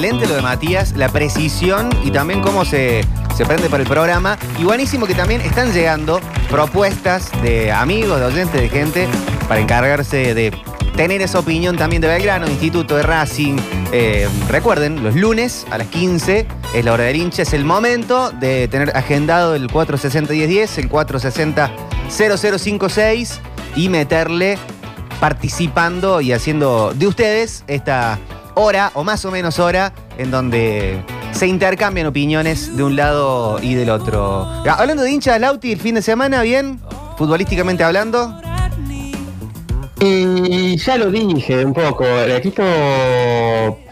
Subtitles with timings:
[0.00, 3.04] excelente lo de Matías, la precisión y también cómo se,
[3.36, 4.38] se prende para el programa.
[4.58, 9.06] Y buenísimo que también están llegando propuestas de amigos, de oyentes, de gente
[9.46, 10.58] para encargarse de
[10.96, 13.58] tener esa opinión también de Belgrano, Instituto de Racing.
[13.92, 18.30] Eh, recuerden, los lunes a las 15 es la hora del hincha, es el momento
[18.30, 23.38] de tener agendado el 460-1010, el 460-0056
[23.76, 24.56] y meterle
[25.20, 28.18] participando y haciendo de ustedes esta
[28.54, 31.00] hora o más o menos hora en donde
[31.32, 34.42] se intercambian opiniones de un lado y del otro.
[34.66, 36.78] Ah, Hablando de hincha Lauti, el fin de semana, bien,
[37.16, 38.34] futbolísticamente hablando.
[40.02, 42.62] Y ya lo dije un poco, el equipo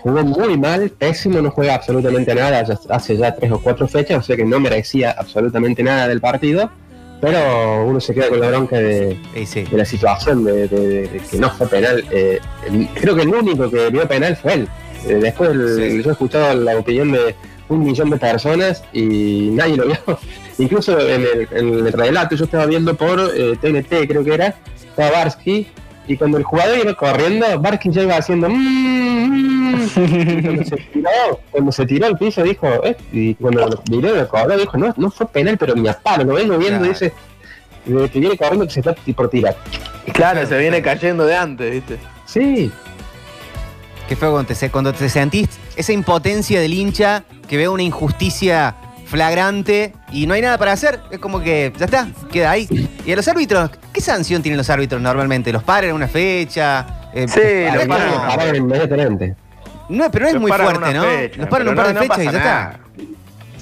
[0.02, 4.18] jugó muy mal, pésimo, no juega absolutamente nada ya- hace ya tres o cuatro fechas,
[4.18, 6.70] o sea que no merecía absolutamente nada del partido,
[7.20, 9.64] pero uno se queda con la bronca de, sí.
[9.64, 12.02] de la situación, de, de- de que no fue penal.
[12.10, 12.40] Eh,
[12.94, 14.68] creo que el único que vio penal fue él.
[15.06, 16.02] Eh, después el- Sí.
[16.02, 17.34] yo he escuchado la opinión de
[17.68, 19.96] un millón de personas y nadie lo vio.
[20.58, 24.54] Incluso en el, en el relato yo estaba viendo por eh, TNT, creo que era,
[24.88, 25.66] estaba Barsky,
[26.08, 28.48] y cuando el jugador iba corriendo, Barsky ya iba haciendo...
[28.48, 29.88] "Mm, mm".
[29.96, 31.10] Y cuando, se tiró,
[31.50, 34.92] cuando se tiró al piso dijo, eh, y cuando lo miró el cobró dijo, no,
[34.96, 37.12] no fue penal, pero ni a palo, lo vengo viendo y dice,
[37.84, 39.56] que viene corriendo que se está por tirar.
[40.12, 41.98] Claro, se viene cayendo de antes, ¿viste?
[42.26, 42.70] Sí,
[44.08, 48.74] Qué feo cuando te, cuando te sentís esa impotencia del hincha que ve una injusticia
[49.04, 51.00] flagrante y no hay nada para hacer.
[51.10, 52.66] Es como que ya está, queda ahí.
[53.04, 55.52] Y a los árbitros, ¿qué sanción tienen los árbitros normalmente?
[55.52, 57.10] ¿Los paran en una fecha?
[57.14, 58.26] Eh, Sí, no los paran.
[58.28, 59.34] pararon inmediatamente.
[59.90, 61.02] no, pero no es Los muy fuerte, ¿no?
[61.04, 62.80] fecha, los paran un par no- de no fechas y ya está.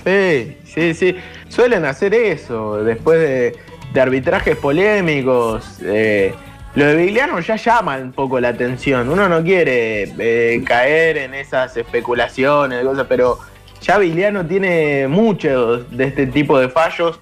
[0.05, 1.17] Sí, sí, sí.
[1.49, 3.57] Suelen hacer eso después de,
[3.93, 5.65] de arbitrajes polémicos.
[5.83, 6.35] eh,
[6.77, 9.09] lo de Vigliano ya llama un poco la atención.
[9.09, 13.39] Uno no quiere eh, caer en esas especulaciones, cosas, pero
[13.81, 17.19] ya Vigliano tiene muchos de este tipo de fallos.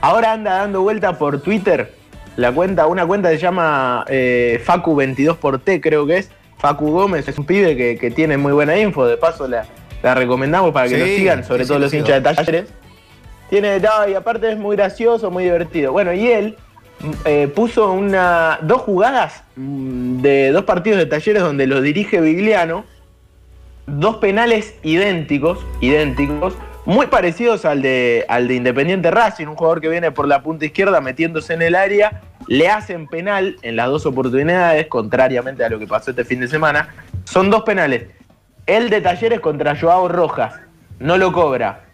[0.00, 1.92] Ahora anda dando vuelta por Twitter.
[2.36, 6.30] La cuenta, una cuenta se llama eh, Facu22 por T, creo que es.
[6.56, 9.06] Facu Gómez es un pibe que, que tiene muy buena info.
[9.06, 9.66] De paso la,
[10.02, 12.34] la recomendamos para que Sí, lo sigan, sobre sí, todo sí, los lo hinchas de
[12.34, 12.72] talleres.
[13.50, 15.92] Tiene, no, y aparte es muy gracioso, muy divertido.
[15.92, 16.56] Bueno, y él
[17.24, 22.84] eh, puso una, dos jugadas mm, de dos partidos de talleres donde los dirige Vigliano.
[23.86, 26.56] Dos penales idénticos, idénticos,
[26.86, 30.64] muy parecidos al de, al de Independiente Racing, un jugador que viene por la punta
[30.64, 35.78] izquierda metiéndose en el área, le hacen penal en las dos oportunidades, contrariamente a lo
[35.78, 36.94] que pasó este fin de semana.
[37.24, 38.06] Son dos penales.
[38.66, 40.54] El de Talleres contra Joao Rojas,
[40.98, 41.84] no lo cobra.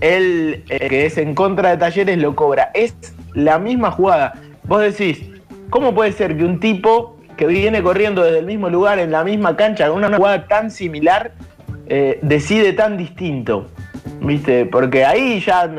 [0.00, 2.70] El eh, que es en contra de Talleres lo cobra.
[2.74, 2.94] Es
[3.36, 4.32] la misma jugada.
[4.64, 5.24] Vos decís,
[5.70, 9.22] ¿cómo puede ser que un tipo que viene corriendo desde el mismo lugar, en la
[9.22, 11.32] misma cancha, con una jugada tan similar,
[11.86, 13.68] eh, decide tan distinto?
[14.20, 14.64] ¿Viste?
[14.64, 15.70] Porque ahí ya,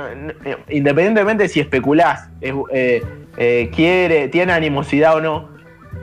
[0.69, 3.03] independientemente si especulás, es, eh,
[3.37, 5.49] eh, quiere, tiene animosidad o no,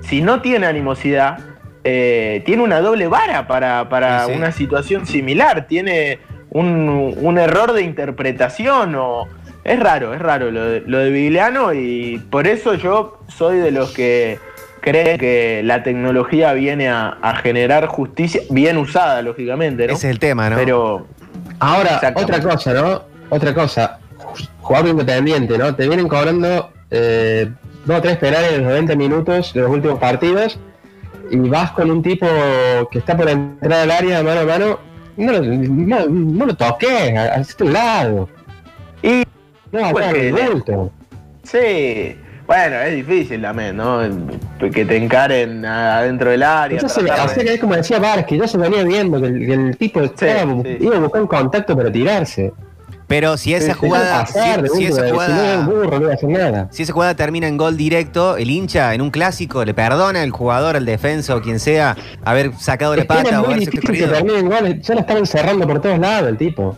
[0.00, 1.38] si no tiene animosidad,
[1.84, 4.38] eh, tiene una doble vara para, para Sí, sí.
[4.38, 6.18] una situación similar, tiene
[6.50, 9.28] un, un error de interpretación o...
[9.64, 13.70] Es raro, es raro lo de, lo de Vigliano y por eso yo soy de
[13.70, 14.38] los que
[14.80, 19.94] creen que la tecnología viene a, a generar justicia, bien usada, lógicamente, ¿no?
[19.94, 20.56] Ese es el tema, ¿no?
[20.56, 21.06] Pero
[21.58, 23.02] Ahora, otra cosa, ¿no?
[23.30, 23.98] Otra cosa.
[24.60, 25.74] Jugador independiente, ¿no?
[25.74, 27.50] Te vienen cobrando eh,
[27.84, 30.58] dos o tres penales en los 90 minutos de los últimos partidos
[31.30, 32.26] y vas con un tipo
[32.90, 34.78] que está por entrar al área mano a mano.
[35.16, 38.28] No lo, no, no lo toques, hacete un lado.
[39.02, 39.22] Y
[39.74, 40.92] No, Pues que el le- bulto.
[41.42, 44.00] sí, bueno, es difícil también, ¿no?
[44.72, 46.80] Que te encaren adentro del área.
[46.80, 49.46] Ya se, o sea que es como decía Vázquez, ya se venía viendo que el,
[49.46, 50.76] que el tipo estaba- sí.
[50.80, 52.52] iba a buscar un contacto para tirarse.
[53.06, 56.00] Pero si esa jugada, Se iba a pasar, de si, esa jugada, un burro, no
[56.02, 56.68] iba a hacer nada.
[56.70, 60.30] si esa jugada termina en gol directo, el hincha en un clásico le perdona al
[60.30, 63.70] jugador, al defensa o quien sea haber sacado la pata o haberse
[64.80, 66.76] ya lo estaban cerrando por todos lados el tipo.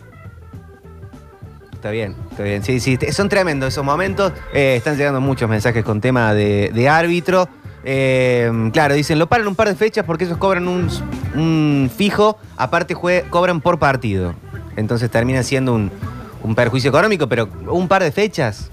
[1.86, 2.64] Está bien, está bien.
[2.64, 4.32] Sí, sí, son tremendos esos momentos.
[4.52, 7.48] Eh, están llegando muchos mensajes con tema de, de árbitro.
[7.84, 12.96] Eh, claro, dicen, lo paran un par de fechas porque ellos cobran un, fijo, aparte
[12.96, 14.34] jue- cobran por partido.
[14.74, 15.92] Entonces termina siendo un,
[16.42, 18.68] un perjuicio económico, pero un par de fechas.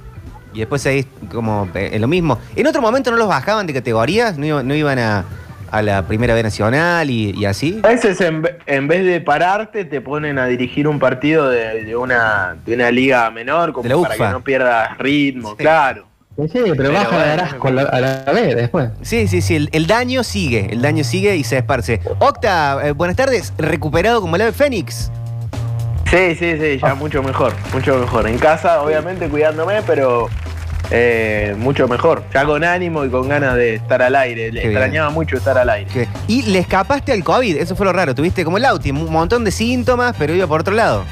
[0.52, 2.40] Y después ahí es como eh, lo mismo.
[2.56, 5.24] En otro momento no los bajaban de categorías, no, no iban a,
[5.74, 7.80] a la primera B nacional y, y así.
[7.84, 11.96] A veces en, en vez de pararte te ponen a dirigir un partido de, de
[11.96, 14.28] una, de una liga menor como De la para UFA.
[14.28, 15.56] que no pierdas ritmo, Sí.
[15.58, 16.06] claro.
[16.52, 18.90] Sí, pero, baja con la, a la vez después.
[19.04, 22.02] Sí, sí, sí, el, daño sigue, el daño sigue y se esparce.
[22.18, 25.12] Octa, eh, buenas tardes, recuperado como el ave Fénix.
[26.10, 28.28] Sí, sí, sí, ya mucho mejor, mucho mejor.
[28.28, 30.28] En casa, obviamente, cuidándome, pero
[30.92, 32.24] eh, mucho mejor.
[32.34, 34.52] Ya con ánimo y con ganas de estar al aire.
[34.52, 36.08] Le extrañaba mucho estar al aire.
[36.28, 38.14] Y le escapaste al COVID, eso fue lo raro.
[38.16, 41.04] Tuviste como el Lauti, un montón de síntomas, pero iba por otro lado.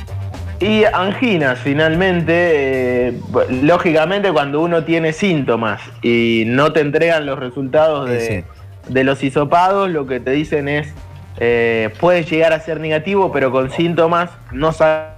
[0.61, 3.19] Y anginas, finalmente, eh,
[3.63, 8.45] lógicamente cuando uno tiene síntomas y no te entregan los resultados de,
[9.03, 10.93] los hisopados, lo que te dicen es,
[11.39, 15.15] eh, puedes llegar a ser negativo, pero con síntomas no salgas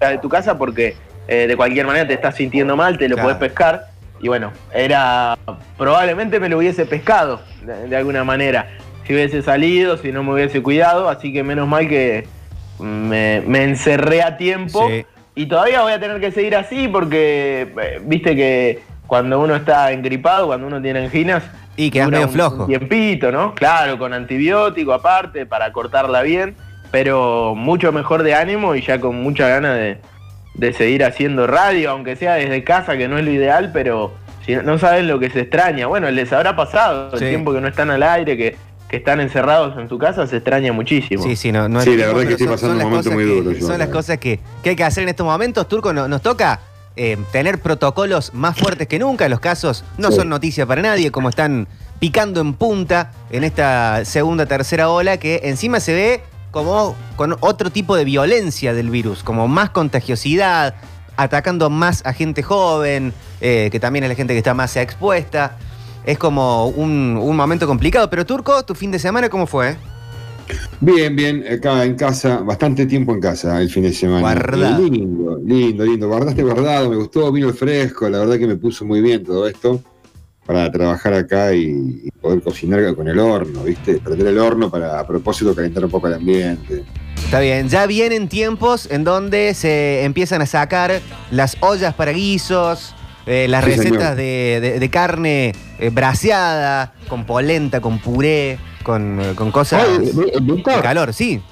[0.00, 0.96] de tu casa porque
[1.28, 3.86] eh, de cualquier manera te estás sintiendo mal, te lo puedes pescar.
[4.20, 5.36] Y bueno, era
[5.76, 8.68] probablemente me lo hubiese pescado de alguna manera,
[9.06, 12.26] si hubiese salido, si no me hubiese cuidado, así que menos mal que
[12.78, 14.88] me, encerré a tiempo
[15.34, 19.92] y todavía voy a tener que seguir así porque eh, viste que cuando uno está
[19.92, 21.42] engripado, cuando uno tiene anginas,
[21.76, 22.66] y queda medio flojo.
[22.66, 23.54] tiempito, ¿no?
[23.54, 26.54] Claro, con antibiótico aparte para cortarla bien,
[26.90, 29.98] pero mucho mejor de ánimo y ya con mucha ganas de,
[30.72, 34.14] seguir haciendo radio, aunque sea desde casa, que no es lo ideal, pero
[34.44, 35.86] si no saben lo que se extraña.
[35.86, 38.56] Bueno, les habrá pasado el tiempo que no están al aire, que
[38.96, 41.22] están encerrados en su casa se extraña muchísimo.
[41.22, 43.60] Sí, sí, no, no Sí, la verdad es que estoy pasando un momento muy duro.
[43.60, 45.68] son las cosas que, hay que hacer en estos momentos.
[45.68, 46.60] Turco, nos toca
[46.96, 49.28] eh, tener protocolos más fuertes que nunca.
[49.28, 51.66] Los casos no son noticia para nadie, como están
[51.98, 56.20] picando en punta en esta segunda, tercera ola, que encima se ve
[56.54, 60.76] como con otro tipo de violencia del virus, como más contagiosidad,
[61.16, 65.58] atacando más a gente joven, eh, que también es la gente que está más expuesta
[66.04, 68.08] es como un, momento complicado.
[68.08, 69.76] Pero Turco, ¿tu fin de semana cómo fue?
[70.80, 74.20] Bien, bien, acá en casa, bastante tiempo en casa el fin de semana.
[74.20, 74.82] Guardado.
[74.82, 76.08] Lindo, lindo, lindo.
[76.08, 79.48] Guardaste guardado, me gustó, vino el fresco, la verdad que me puso muy bien todo
[79.48, 79.82] esto
[80.46, 83.98] para trabajar acá y, poder cocinar con el horno, ¿viste?
[83.98, 86.84] Prender el horno para a propósito calentar un poco el ambiente.
[87.16, 91.00] Está bien, ya vienen tiempos en donde se empiezan a sacar
[91.30, 92.94] las ollas para guisos,
[93.26, 100.62] eh, las recetas de, carne eh, braseada, con polenta, con puré, con, eh, cosas de
[100.82, 101.42] calor, sí.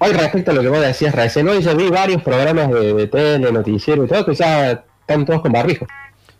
[0.00, 3.50] Hoy respecto a lo que vos decías recién, hoy yo vi varios programas de, tele,
[3.50, 5.86] noticiero y todo, que ya están todos con barbijo.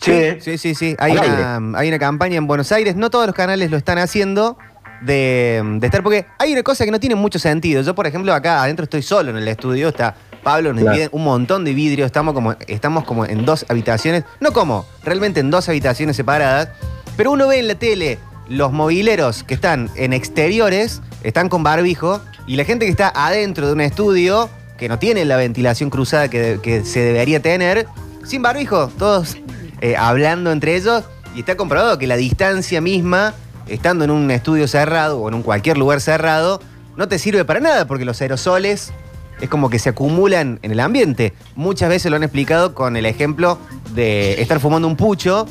[0.01, 0.97] Sí, sí, sí, sí.
[0.99, 4.57] Hay, una, hay una campaña en Buenos Aires, no todos los canales lo están haciendo,
[5.01, 7.83] de, de, estar, porque hay una cosa que no tiene mucho sentido.
[7.83, 11.25] Yo, por ejemplo, acá adentro estoy solo en el estudio, está Pablo nos pide un
[11.25, 15.69] montón de vidrio, estamos como, estamos como en dos habitaciones, no como, realmente en dos
[15.69, 16.71] habitaciones separadas,
[17.17, 18.19] pero uno ve en la tele
[18.49, 23.67] los mobileros que están en exteriores, están con barbijo, y la gente que está adentro
[23.67, 24.49] de un estudio,
[24.79, 27.87] que no tiene la ventilación cruzada que, se debería tener,
[28.25, 29.37] sin barbijo, todos
[29.81, 31.05] eh, hablando entre ellos,
[31.35, 33.35] y está comprobado que la distancia misma,
[33.67, 36.61] estando en un estudio cerrado o en un cualquier lugar cerrado,
[36.97, 38.93] no te sirve para nada, porque los aerosoles
[39.41, 41.33] es como que se acumulan en el ambiente.
[41.55, 43.59] Muchas veces lo han explicado con el ejemplo
[43.95, 45.47] de estar fumando un pucho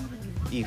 [0.51, 0.65] y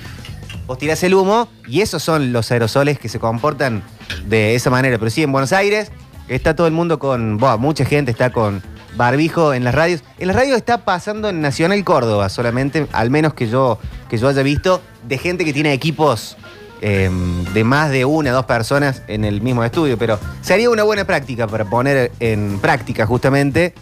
[0.67, 3.83] vos tirás el humo y esos son los aerosoles que se comportan
[4.27, 4.99] de esa manera.
[4.99, 5.93] Pero sí, en Buenos Aires
[6.29, 8.63] está todo el mundo con, mucha gente está con
[8.97, 10.03] barbijo en las radios.
[10.19, 14.29] En las radios está pasando en Nacional Córdoba solamente, al menos que yo, que yo
[14.29, 16.37] haya visto, de gente que tiene equipos
[16.83, 20.83] Em, de más de una o dos personas en el mismo estudio, pero sería una
[20.83, 23.75] buena práctica para poner en práctica justamente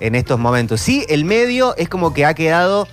[0.00, 0.80] en estos momentos.
[0.80, 2.88] Sí, el medio es como que ha quedado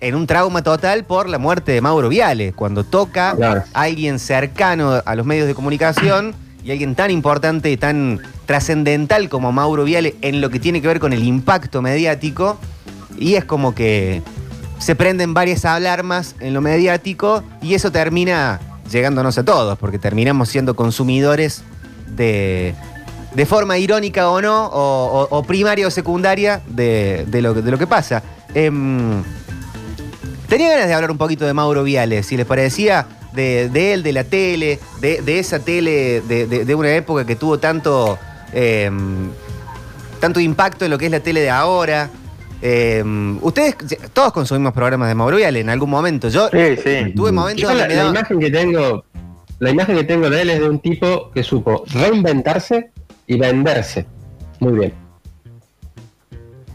[0.00, 5.00] en un trauma total por la muerte de Mauro Viale, cuando toca a alguien cercano
[5.04, 6.34] a los medios de comunicación
[6.66, 10.88] y alguien tan importante y tan trascendental como Mauro Viale en lo que tiene que
[10.88, 12.58] ver con el impacto mediático,
[13.16, 14.20] y es como que
[14.80, 20.48] se prenden varias alarmas en lo mediático y eso termina llegándonos a todos, porque terminamos
[20.48, 21.62] siendo consumidores
[22.16, 22.74] de,
[23.32, 28.24] de forma irónica o no, o, primaria o secundaria de, lo, de lo que pasa.
[28.54, 29.22] Em,
[30.48, 34.12] tenía ganas de hablar un poquito de Mauro Viales, si les parecía, de, él, de
[34.12, 38.18] la tele, de, esa tele de, una época que tuvo tanto,
[38.52, 39.28] em,
[40.18, 42.10] tanto impacto en lo que es la tele de ahora.
[42.62, 43.76] Em, ustedes,
[44.12, 46.28] todos consumimos programas de Mauro Viale en algún momento.
[46.28, 49.04] Yo tuve momentos la, la imagen que tengo,
[49.58, 52.90] la imagen que tengo de él es de un tipo que supo reinventarse
[53.26, 54.06] y venderse.
[54.58, 55.06] Muy bien.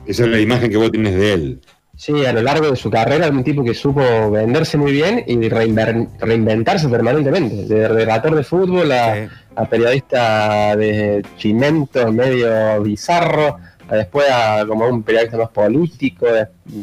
[0.05, 1.61] Esa es la imagen que vos tienes de él.
[2.01, 5.37] Sí, a lo largo de su carrera, un tipo que supo venderse muy bien y
[5.49, 7.67] reinventarse permanentemente.
[7.71, 13.57] De relator de fútbol a, a periodista de chimentos medio bizarro
[13.91, 16.25] después a como un periodista más político,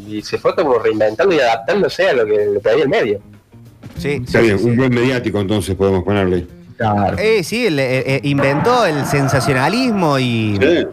[0.09, 3.21] y se fue como reinventando y adaptándose a lo que le pedía el medio.
[3.97, 4.77] Sí, Está sí, bien, sí, un sí.
[4.77, 6.47] buen mediático entonces podemos ponerle.
[6.77, 7.19] Claro.
[7.19, 10.87] Eh, sí, el, eh, eh, inventó el sensacionalismo y, Sí.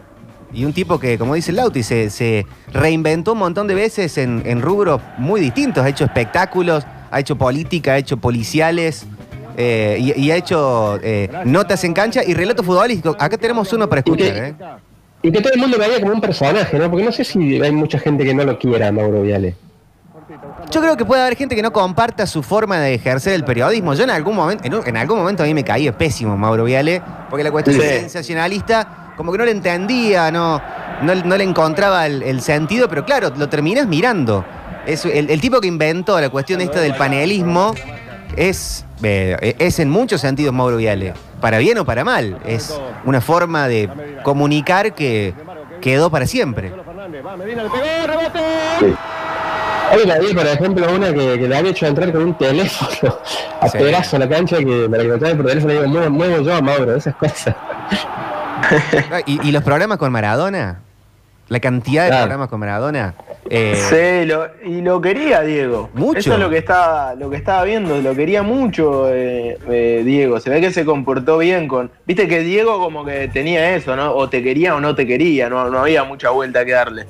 [0.52, 4.42] Y un tipo que, como dice Lauti, se, se reinventó un montón de veces en,
[4.46, 5.84] en rubros muy distintos.
[5.84, 9.06] Ha hecho espectáculos, ha hecho política, ha hecho policiales
[9.56, 13.16] eh, y, y ha hecho eh, notas en cancha y relato futbolístico.
[13.18, 14.36] Acá tenemos uno para escuchar.
[14.36, 14.54] ¿eh?
[15.22, 16.90] Y que todo el mundo veía como un personaje, ¿no?
[16.90, 19.56] Porque no sé si hay mucha gente que no lo quiera, Mauro Viale.
[20.70, 23.94] Yo creo que puede haber gente que no comparta su forma de ejercer el periodismo.
[23.94, 26.64] Yo en algún momento, en, un- en algún momento a mí me caía pésimo Mauro
[26.64, 27.00] Viale,
[27.30, 27.82] porque la cuestión Sí.
[27.82, 30.60] sensacionalista, como que no le entendía, no,
[31.02, 34.44] no, no le encontraba el, el sentido, pero claro, lo terminás mirando.
[34.86, 37.74] Es, el, el tipo que inventó la cuestión esta del panelismo
[38.36, 42.38] es, eh, es en muchos sentidos Mauro Viale, para bien o para mal.
[42.46, 43.90] Es una forma de
[44.22, 45.34] comunicar que
[45.80, 46.72] quedó para siempre.
[49.90, 53.18] Hay una vi, por ejemplo, una que, que le han hecho entrar con un teléfono
[53.60, 53.78] a Sí.
[53.78, 56.40] pedazo a la cancha que para que lo traigan por teléfono le digo, muevo, muevo
[56.42, 57.54] yo a Mauro, esas cosas.
[59.26, 60.80] ¿Y, y los programas con Maradona?
[61.48, 62.24] La cantidad de Claro.
[62.24, 63.14] programas con Maradona.
[63.48, 65.90] eh, Sí, lo- y lo quería Diego.
[65.94, 66.18] Mucho.
[66.18, 70.40] Eso es lo que estaba, lo que estaba viendo, lo quería mucho eh, eh, Diego.
[70.40, 71.92] Se ve que se comportó bien con.
[72.04, 74.12] Viste que Diego como que tenía eso, ¿no?
[74.12, 77.06] O te quería o no te quería, no, no había mucha vuelta que darle.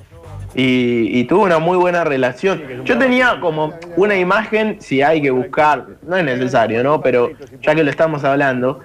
[0.58, 2.62] Y, y tuvo una muy buena relación.
[2.84, 7.02] Yo tenía como una imagen, si hay que buscar, no es necesario, ¿no?
[7.02, 8.80] Pero ya que lo estamos hablando,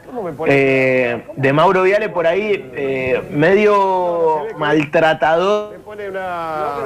[0.47, 5.75] eh, de Mauro Viale por ahí, eh, medio maltratador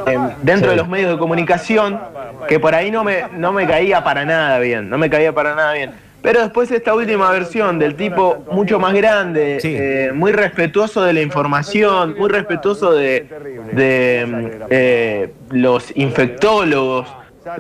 [0.06, 2.00] eh, dentro de los medios de comunicación,
[2.48, 5.56] que por ahí no me, no me caía para nada bien, no me caía para
[5.56, 6.04] nada bien.
[6.25, 9.75] Pero después esta última versión del tipo mucho más grande, Sí.
[9.77, 13.27] eh, muy respetuoso de la información, muy respetuoso de,
[13.74, 17.08] de, eh, los infectólogos,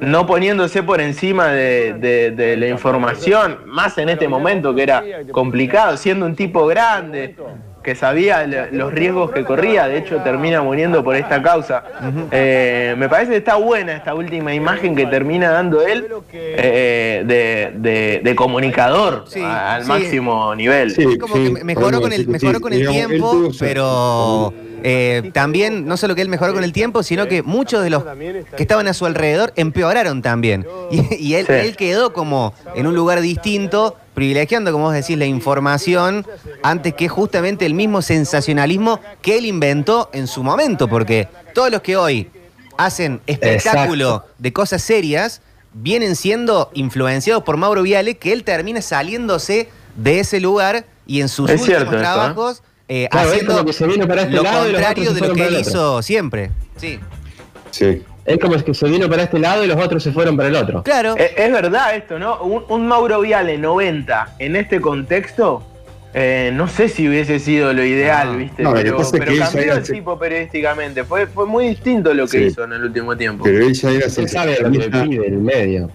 [0.01, 5.03] no poniéndose por encima de, de- de la información, más en este momento que era
[5.31, 7.35] complicado, siendo un tipo grande,
[7.85, 11.83] que sabía los riesgos que corría, de hecho termina muriendo por esta causa.
[12.31, 17.71] Eh, me parece que está buena esta última imagen que termina dando él eh, de,
[17.79, 19.87] de- de comunicador Sí, a- al sí.
[19.89, 20.91] máximo nivel.
[20.95, 21.17] Sí.
[21.19, 24.51] como que mejoró con el, mejoró con el tiempo, pero
[24.83, 28.03] eh, también, no solo que él mejoró con el tiempo, sino que muchos de los
[28.03, 30.65] que estaban a su alrededor empeoraron también.
[30.91, 31.53] Y, y él, Sí.
[31.53, 36.25] él quedó como en un lugar distinto, privilegiando, como vos decís, la información
[36.63, 41.81] antes que justamente el mismo sensacionalismo que él inventó en su momento, porque todos los
[41.81, 42.29] que hoy
[42.77, 45.41] hacen espectáculo de cosas serias
[45.73, 51.29] vienen siendo influenciados por Mauro Viale, que él termina saliéndose de ese lugar y en
[51.29, 51.99] sus Es últimos cierto ¿eh?
[51.99, 55.21] trabajos eh, Claro, es haciendo como que se vino para este lo lado contrario de
[55.21, 56.51] lo que él hizo siempre.
[56.77, 56.99] Sí,
[57.71, 58.03] Sí.
[58.25, 60.55] Es como que se vino para este lado y los otros se fueron para el
[60.55, 60.81] otro.
[60.83, 61.15] claro.
[61.15, 62.41] Es, es verdad esto, ¿no?
[62.41, 65.63] Un, un Mauro Viale 90 en este contexto,
[66.13, 68.37] eh, no sé si hubiese sido lo ideal, No.
[68.39, 68.63] ¿viste?
[68.63, 71.03] No, pero que cambió era- el tipo periodísticamente.
[71.03, 72.43] Fue, fue muy distinto lo que Sí.
[72.45, 73.43] hizo en el último tiempo.
[73.43, 75.03] Pero él ya era Él sabe lo que sensacionalista.
[75.03, 75.91] pide el medio.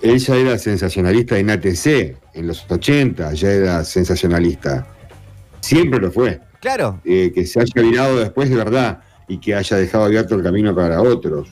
[0.00, 4.86] Él ya era sensacionalista en ATC en los 80, ya era sensacionalista.
[5.60, 6.40] Siempre lo fue.
[6.60, 7.00] Claro.
[7.04, 10.74] Eh, que se haya virado después de verdad y que haya dejado abierto el camino
[10.74, 11.48] para otros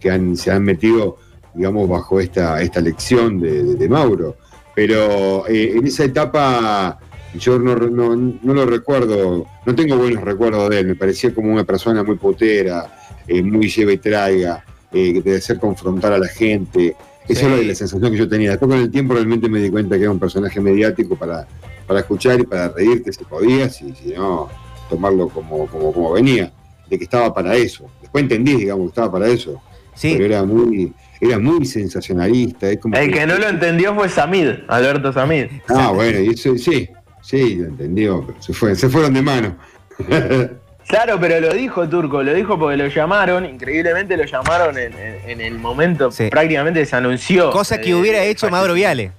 [0.00, 1.16] que han, se han metido,
[1.54, 4.36] digamos, bajo esta, esta lección de, de- de Mauro.
[4.74, 6.98] Pero eh, en esa etapa
[7.38, 11.52] yo no, no, no lo recuerdo, no tengo buenos recuerdos de él, me parecía como
[11.52, 12.94] una persona muy putera,
[13.26, 16.94] eh, muy lleva y traiga, eh, de hacer confrontar a la gente.
[17.28, 17.46] Esa Sí.
[17.46, 18.50] era la sensación que yo tenía.
[18.50, 21.46] Después con el tiempo realmente me di cuenta que era un personaje mediático para,
[21.86, 24.48] para escuchar y para reírte si podías y si no,
[24.88, 26.52] tomarlo como, como, como venía,
[26.88, 27.90] de que estaba para eso.
[28.00, 29.60] Después entendí, digamos, que estaba para eso.
[29.94, 30.12] Sí.
[30.14, 32.70] Pero era muy, era muy sensacionalista.
[32.70, 35.46] Es como El que no lo entendió fue Samid, Alberto Samid.
[35.68, 36.88] Ah, bueno, y eso sí,
[37.22, 39.56] sí, lo entendió, pero se, fue, se fueron de mano.
[40.88, 45.30] Claro, pero lo dijo Turco, lo dijo porque lo llamaron, increíblemente lo llamaron en, en-
[45.30, 46.28] en el momento, Sí.
[46.30, 47.50] prácticamente se anunció.
[47.50, 49.10] Cosa que eh, hubiera hecho Mauro Viale.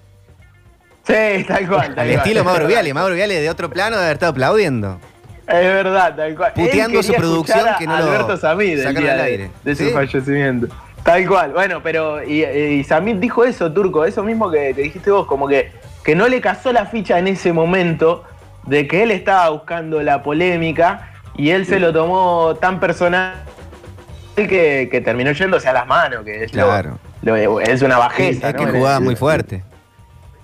[1.06, 1.94] Sí, tal cual.
[1.94, 2.10] tal Al cual.
[2.12, 2.94] estilo Mauro Viale.
[2.94, 4.98] Mauro Viale de otro plano de haber estado aplaudiendo.
[5.48, 6.52] Es verdad, tal cual.
[6.54, 8.38] Puteando a su producción a que no lo Alberto
[8.90, 9.52] el día al de- aire.
[9.64, 9.92] de, su ¿Sí?
[9.92, 10.68] fallecimiento.
[11.04, 11.54] Tal cual.
[11.54, 15.48] Bueno, pero y, y Samid dijo eso, Turco, eso mismo que, que dijiste vos, como
[15.48, 15.72] que,
[16.04, 18.26] que no le casó la ficha en ese momento
[18.66, 23.36] de que él estaba buscando la polémica y él se lo tomó tan personal
[24.36, 27.00] que, que terminó yéndose a las manos, que es, Claro.
[27.22, 28.54] lo- es una Es bajeza.
[28.54, 28.72] que ¿no?
[28.74, 29.64] jugaba muy fuerte.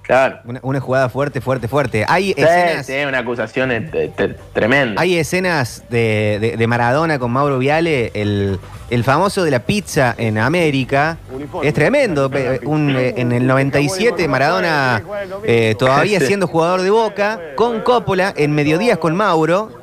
[0.03, 0.39] Claro.
[0.61, 2.05] Una, jugada fuerte, fuerte, fuerte.
[2.07, 2.85] Hay sí, escenas.
[2.85, 3.89] Sí, una acusación
[4.51, 5.01] tremenda.
[5.01, 8.59] Hay escenas de, Maradona con Mauro Viale, el,
[9.03, 11.17] famoso de la pizza en América.
[11.63, 12.29] Es tremendo.
[12.33, 12.59] Eh,
[13.15, 15.01] en el 97, Maradona
[15.45, 19.82] eh, todavía siendo jugador de Boca, con Coppola, en Mediodías con Mauro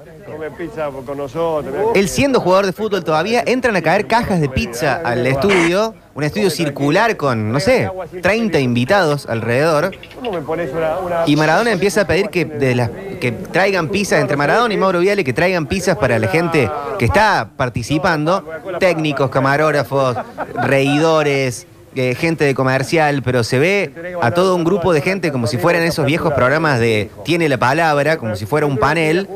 [1.94, 6.25] él siendo jugador de fútbol todavía, entran a caer cajas de pizza al estudio, un
[6.25, 7.90] estudio circular con, no sé,
[8.22, 9.92] 30 invitados alrededor.
[11.26, 15.00] Y Maradona empieza a pedir que, de las, que traigan pizzas entre Maradona y Mauro
[15.00, 18.44] Viale, que traigan pizzas para la gente que está participando,
[18.78, 20.16] técnicos, camarógrafos,
[20.54, 21.66] reidores,
[21.97, 23.92] eh, gente de comercial, pero se ve
[24.23, 27.59] a todo un grupo de gente como si fueran esos viejos programas de Tiene la
[27.59, 29.28] palabra, como si fuera un panel,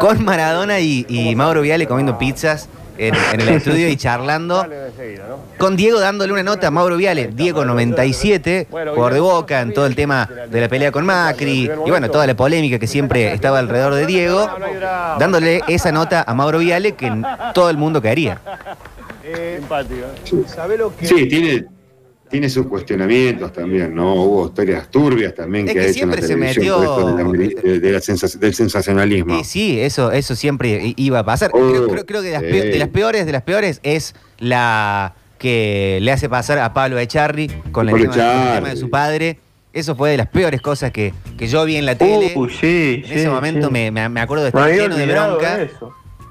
[0.00, 2.68] con Maradona y, Mauro Viale comiendo pizzas.
[2.96, 4.64] En, el estudio y charlando
[5.58, 9.86] con Diego dándole una nota a Mauro Viale, Diego 97, por de boca en todo
[9.86, 13.58] el tema de la pelea con Macri y bueno, toda la polémica que siempre estaba
[13.58, 14.48] alrededor de Diego,
[15.18, 17.10] dándole esa nota a Mauro Viale que
[17.52, 18.40] todo el mundo caería.
[21.02, 21.64] Sí, tiene,
[22.34, 24.12] tiene sus cuestionamientos también, ¿no?
[24.12, 27.80] Hubo historias turbias también que, ha hecho en la televisión
[28.40, 29.38] del sensacionalismo.
[29.38, 31.52] Sí, sí, eso, eso siempre iba a pasar.
[31.52, 36.74] creo, que de las, peores, de las peores es la que le hace pasar a
[36.74, 39.38] Pablo Echarri con, el tema, de su padre.
[39.72, 42.32] Eso fue de las peores cosas que, yo vi en la tele.
[42.34, 45.68] Uh, sí, en ese momento me, acuerdo de estar lleno de bronca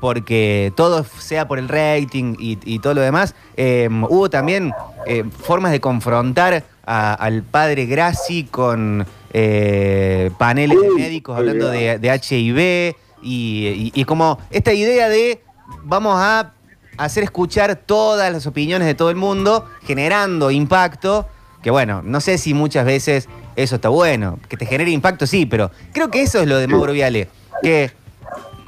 [0.04, 3.36] porque todo sea por el rating y, todo lo demás.
[3.56, 4.74] Em, hubo también
[5.08, 12.98] eh, formas de confrontar al padre Grassi con eh, paneles de médicos hablando de, HIV
[13.22, 15.42] y, como esta idea de
[15.86, 16.52] vamos a
[16.98, 21.30] hacer escuchar todas las opiniones de todo el mundo, generando impacto,
[21.62, 25.46] que bueno, no sé si muchas veces eso está bueno, que te genere impacto sí,
[25.46, 27.30] pero creo que eso es lo de Mauro Viale,
[27.62, 28.03] que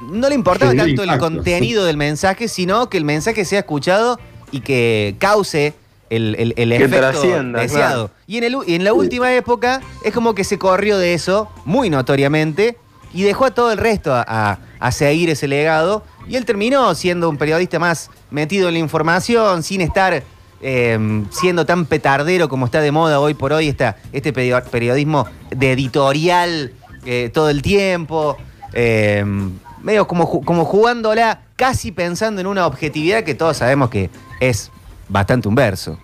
[0.00, 4.18] no le importaba tanto el contenido del mensaje, sino que el mensaje sea escuchado
[4.50, 5.74] y que cause
[6.10, 8.10] el, el, efecto deseado.
[8.26, 11.90] Y, en el, en la última época es como que se corrió de eso, muy
[11.90, 12.76] notoriamente,
[13.12, 14.58] y dejó a todo el resto a,
[14.90, 16.04] seguir ese legado.
[16.28, 20.22] Y él terminó siendo un periodista más metido en la información, sin estar
[20.60, 25.72] em, siendo tan petardero como está de moda hoy por hoy, está este periodismo de
[25.72, 26.72] editorial
[27.04, 28.36] eh, todo el tiempo.
[28.72, 29.52] Em,
[29.86, 34.72] medio como, como jugándola, casi pensando en una objetividad que todos sabemos que es
[35.08, 35.96] bastante un verso.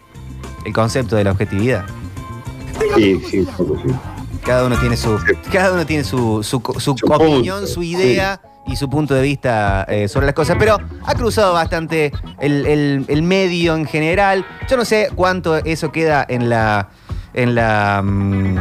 [0.65, 1.85] El concepto de la objetividad.
[2.95, 3.65] Sí, sí, sí.
[4.45, 5.19] Cada uno tiene su,
[5.51, 6.63] cada uno tiene su, su,
[7.11, 10.57] opinión, su idea y su punto de vista eh, sobre las cosas.
[10.61, 14.47] Pero ha cruzado bastante el, medio en general.
[14.71, 16.89] Yo no sé cuánto eso queda en la,
[17.35, 18.59] en la, mm,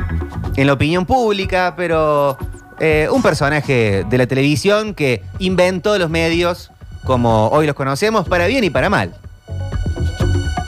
[0.55, 2.39] en la opinión pública, pero
[2.83, 6.71] eh, un personaje de la televisión que inventó los medios
[7.03, 9.13] como hoy los conocemos, para bien y para mal.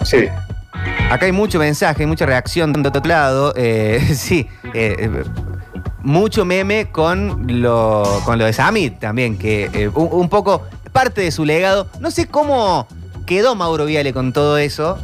[0.06, 0.28] Sí.
[1.10, 3.52] Acá hay mucho mensaje, mucha reacción de otro lado.
[3.56, 5.24] Eh, sí, eh,
[6.04, 11.46] mucho meme con lo, con lo de Samit también, que un, poco parte de su
[11.46, 11.90] legado.
[12.00, 12.88] No sé cómo
[13.26, 15.00] quedó Mauro Viale con todo eso.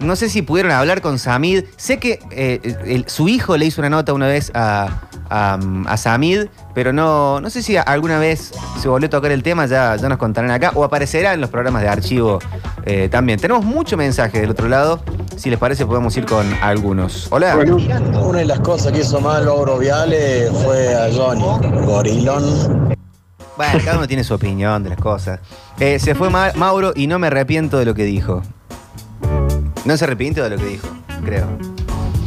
[0.00, 1.66] No sé si pudieron hablar con Samid.
[1.76, 7.40] Sé que su hijo le hizo una nota una vez a, a, Samid, pero no,
[7.40, 10.50] no sé si alguna vez se volvió a tocar el tema, ya, ya nos contarán
[10.50, 12.38] acá, o aparecerá en los programas de archivo
[12.84, 13.38] eh, también.
[13.38, 15.00] Tenemos mucho mensaje del otro lado,
[15.36, 17.28] si les parece podemos ir con algunos.
[17.30, 17.56] Hola.
[17.56, 21.44] una de las cosas que hizo mal Oro Viale fue a Johnny,
[21.84, 22.96] gorilón.
[23.56, 25.40] Bueno, cada uno tiene su opinión de las cosas.
[25.80, 28.42] Eh, se fue Mauro y no me arrepiento de lo que dijo.
[29.84, 30.88] No se arrepiente de lo que dijo,
[31.24, 31.77] creo.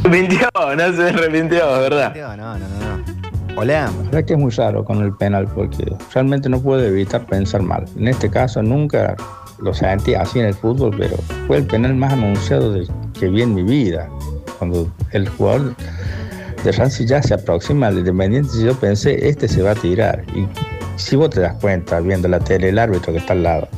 [0.02, 2.14] Se arrepintió, no se arrepintió, ¿verdad?
[2.16, 3.60] No, no, no, no.
[3.60, 3.84] Hola.
[3.84, 7.62] La verdad que es muy raro con el penal porque realmente no puedo evitar pensar
[7.62, 7.84] mal.
[7.96, 9.14] En este caso nunca
[9.60, 12.88] lo sentí así en el fútbol, pero fue el penal más anunciado de,
[13.18, 14.08] que vi en mi vida.
[14.58, 15.74] Cuando el jugador
[16.64, 20.24] de Rancy ya se aproxima al Independiente, yo pensé, este se va a tirar.
[20.34, 20.48] Y
[20.96, 23.68] si vos te das cuenta viendo la tele, el árbitro que está al lado,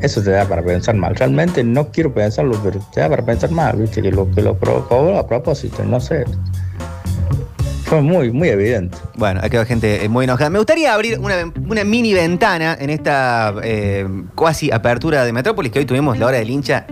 [0.00, 1.14] eso te da para pensar mal.
[1.14, 4.02] Realmente no quiero pensarlo, pero te da para pensar mal, ¿viste?
[4.02, 6.24] Que lo que lo provocó a propósito, no sé.
[7.84, 8.98] Fue muy, muy evidente.
[9.16, 10.50] Bueno, ha quedado gente eh, muy enojada.
[10.50, 15.86] Me gustaría abrir una, mini ventana en esta eh, cuasi apertura de Metrópolis, que hoy
[15.86, 16.86] tuvimos la hora del hincha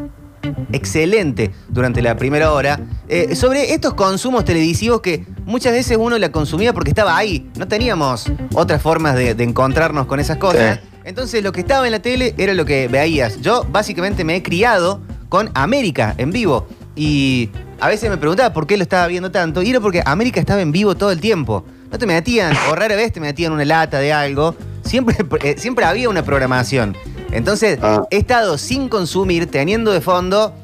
[0.72, 6.30] excelente durante la primera hora, eh, sobre estos consumos televisivos que muchas veces uno la
[6.30, 7.50] consumía porque estaba ahí.
[7.58, 10.80] No teníamos otras formas de, encontrarnos con esas cosas.
[11.06, 13.40] Entonces lo que estaba en la tele era lo que veías.
[13.40, 16.66] Yo básicamente me he criado con América en vivo.
[16.96, 20.40] y a veces me preguntaba por qué lo estaba viendo tanto, y era porque América
[20.40, 21.62] estaba en vivo todo el tiempo.
[21.92, 25.14] No te metían, o rara vez te metían una lata de algo, siempre,
[25.44, 26.96] eh, siempre había una programación.
[27.32, 28.02] Entonces, Ah.
[28.10, 30.54] he estado sin consumir, teniendo de fondo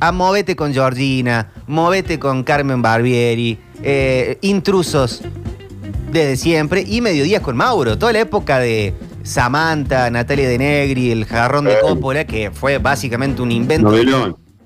[0.00, 5.22] a Movete con Georgina, Movete con Carmen Barbieri, eh, Intrusos
[6.10, 7.96] desde siempre y Mediodías con Mauro.
[7.96, 8.92] Toda la época de
[9.26, 13.88] Samantha, Natalia de Negri, el jarrón de Coppola, que fue básicamente un invento.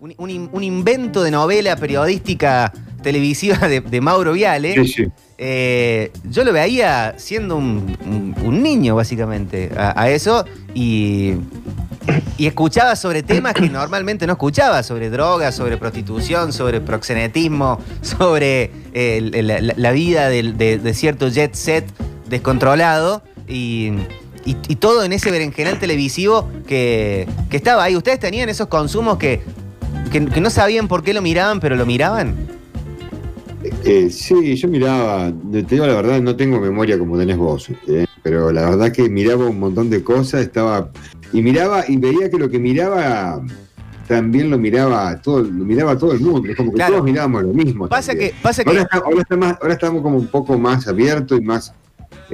[0.02, 4.74] Un, un in- un invento de novela periodística televisiva de, de Mauro Viale.
[4.74, 5.06] Sí, sí.
[5.38, 7.96] Eh, yo lo veía siendo un,
[8.62, 10.44] niño, básicamente, a, a eso.
[10.74, 11.34] Y,
[12.38, 18.70] y escuchaba sobre temas que normalmente no escuchaba, sobre drogas, sobre prostitución, sobre proxenetismo, sobre
[18.92, 20.42] eh, la, vida de,
[20.78, 21.84] de cierto jet set
[22.28, 23.22] descontrolado.
[23.48, 23.92] Y,
[24.44, 27.96] y- y todo en ese berenjenal televisivo que, que estaba ahí.
[27.96, 29.42] ¿Ustedes tenían esos consumos que,
[30.10, 32.34] que, que no sabían por qué lo miraban, pero lo miraban?
[33.84, 38.06] Eh, sí, yo miraba, te digo la verdad, no tengo memoria como tenés vos, eh,
[38.22, 40.88] pero la verdad que miraba un montón de cosas, estaba
[41.32, 43.42] y miraba y veía que lo que miraba
[44.08, 46.94] también lo miraba todo, lo miraba todo el mundo, es como que Claro.
[46.94, 47.86] todos mirábamos lo mismo.
[47.88, 48.30] Pasa también.
[48.30, 51.38] que, pasa que Ahora, está- ahora está más- ahora estamos como un poco más abiertos
[51.38, 51.74] y más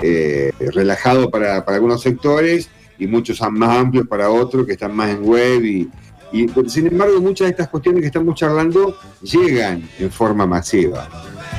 [0.03, 5.23] eh, relajados para, algunos sectores y muchos más amplios para otros que están más en
[5.23, 5.91] web y,
[6.33, 11.09] y, sin embargo muchas de estas cuestiones que estamos charlando llegan en forma masiva.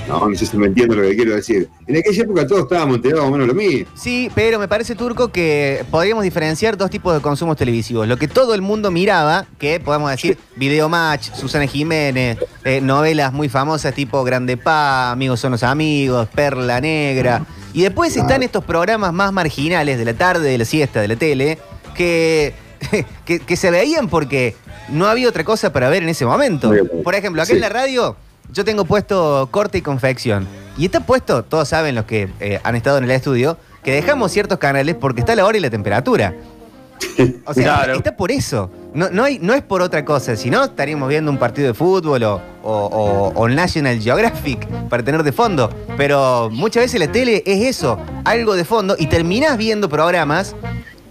[0.07, 1.67] No, no sé si me entiendo lo que quiero decir.
[1.85, 3.87] En aquella época todos estábamos enterados más o menos lo mismo.
[3.95, 8.07] Sí, pero me parece, Turco, que podríamos diferenciar dos tipos de consumos televisivos.
[8.07, 13.49] Lo que todo el mundo miraba, que podemos decir Videomatch, Susana Jiménez, eh, novelas muy
[13.49, 17.45] famosas tipo Grande Pa, Amigos son los amigos, Perla Negra.
[17.73, 18.27] Y después Claro.
[18.29, 21.57] están estos programas más marginales de la tarde, de la siesta, de la tele,
[21.95, 22.53] que,
[23.25, 24.55] que, que se veían porque
[24.89, 26.71] no había otra cosa para ver en ese momento.
[27.03, 27.55] Por ejemplo, acá Sí.
[27.55, 28.15] en la radio
[28.53, 30.47] yo tengo puesto corte y confección.
[30.77, 34.31] Y está puesto, todos saben los que eh, han estado en el estudio, que dejamos
[34.31, 36.35] ciertos canales porque está la hora y la temperatura.
[37.45, 37.95] O sea, Claro.
[37.95, 38.69] está por eso.
[38.93, 40.35] No, no, hay, no es por otra cosa.
[40.35, 45.31] Si no, estaríamos viendo un partido de fútbol o, o- National Geographic para tener de
[45.31, 45.69] fondo.
[45.95, 50.55] Pero muchas veces la tele es eso, algo de fondo, y terminás viendo programas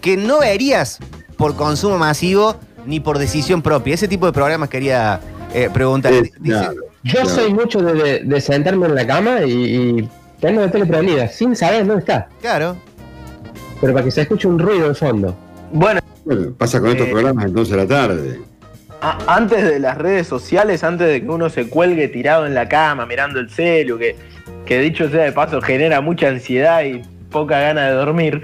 [0.01, 0.99] que no verías
[1.37, 3.95] por consumo masivo ni por decisión propia.
[3.95, 5.21] Ese tipo de programas quería
[5.55, 6.13] eh, preguntar.
[6.13, 6.75] Dice- claro,
[7.07, 7.29] Yo claro.
[7.29, 9.53] soy mucho de, de- de sentarme en la cama y,
[10.01, 10.09] y
[10.41, 12.77] tener la tele prendida, sin saber dónde está, Claro.
[13.81, 15.37] pero para que se escuche un ruido de fondo.
[15.73, 17.11] Bueno, Bueno, pasa con estos Eh.
[17.13, 18.41] programas entonces a la tarde.
[19.01, 22.69] a- antes de las redes sociales, antes de que uno se cuelgue tirado en la
[22.69, 24.17] cama mirando el celu, que,
[24.65, 28.43] que dicho sea de paso genera mucha ansiedad y poca gana de dormir.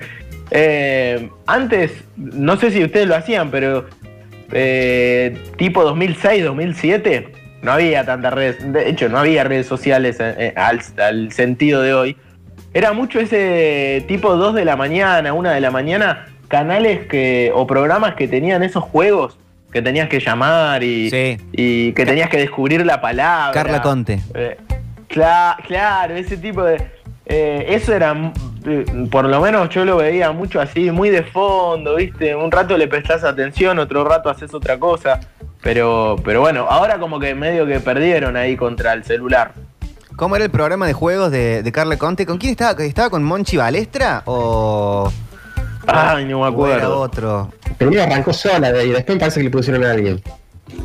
[0.54, 3.86] eh, antes, no sé si ustedes lo hacían, pero
[4.52, 10.34] eh, tipo 2006, 2007, no había tantas redes, de hecho no había redes sociales eh,
[10.38, 12.16] eh, al, al sentido de hoy.
[12.74, 17.66] Era mucho ese tipo 2 de la mañana, 1 de la mañana, canales que o
[17.66, 19.38] programas que tenían esos juegos
[19.72, 21.38] que tenías que llamar y, Sí.
[21.52, 23.52] y que tenías que descubrir la palabra.
[23.54, 24.20] Carla Conte.
[24.34, 24.58] Eh,
[25.08, 26.76] cla- claro, ese tipo de.
[27.26, 28.14] Eh, eso era,
[28.66, 32.34] eh, por lo menos yo lo veía mucho así, muy de fondo, ¿viste?
[32.34, 35.20] Un rato le prestás atención, otro rato haces otra cosa.
[35.62, 39.52] Pero, pero bueno, ahora como que medio que perdieron ahí contra el celular.
[40.16, 42.26] ¿Cómo era el programa de juegos de, de Carla Conte?
[42.26, 42.82] ¿Con quién estaba?
[42.82, 45.10] ¿Estaba con Monchi Balestra o,
[45.86, 47.00] Ay, no me o era acuerdo.
[47.00, 47.52] otro?
[47.78, 50.20] Primero arrancó sola de ahí, después me parece que le pusieron a alguien.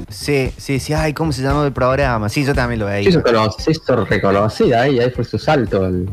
[0.09, 0.93] Sí, sí, sí.
[0.93, 2.29] Ay, ¿cómo se llamaba el programa?
[2.29, 3.11] Sí, yo también lo Se veía.
[3.57, 5.85] se hizo reconocida ahí, ahí fue su salto.
[5.85, 6.07] al-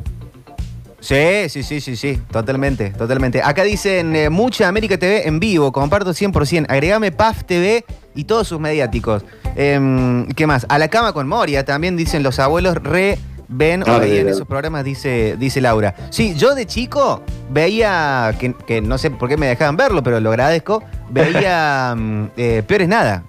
[1.05, 2.19] Sí, sí, sí, sí, sí.
[2.31, 3.43] Totalmente, totalmente.
[3.43, 5.71] Acá dicen eh, mucha América TV en vivo.
[5.71, 6.65] Comparto 100%.
[6.69, 9.23] Agregame PAF TV y todos sus mediáticos.
[9.55, 10.65] Em, ¿Qué más?
[10.71, 14.47] A la cama con Moria también dicen los abuelos re ven o Ah, veían esos
[14.47, 15.95] programas, dice, dice Laura.
[16.09, 20.19] Sí, yo de chico veía, que, que no sé por qué me dejaban verlo, pero
[20.21, 23.25] lo agradezco, veía mm, eh, Peores Nada.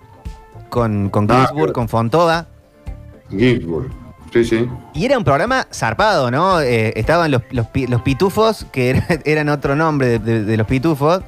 [0.70, 2.48] Con, con Ah, Ginsburg, con Fontoda.
[3.30, 3.92] Ginsburg.
[4.36, 4.68] Sí, sí.
[4.94, 6.60] Y era un programa zarpado, ¿no?
[6.60, 10.58] Eh, estaban los, los, pi- los pitufos, que era- eran otro nombre de, de- de
[10.58, 11.22] los pitufos,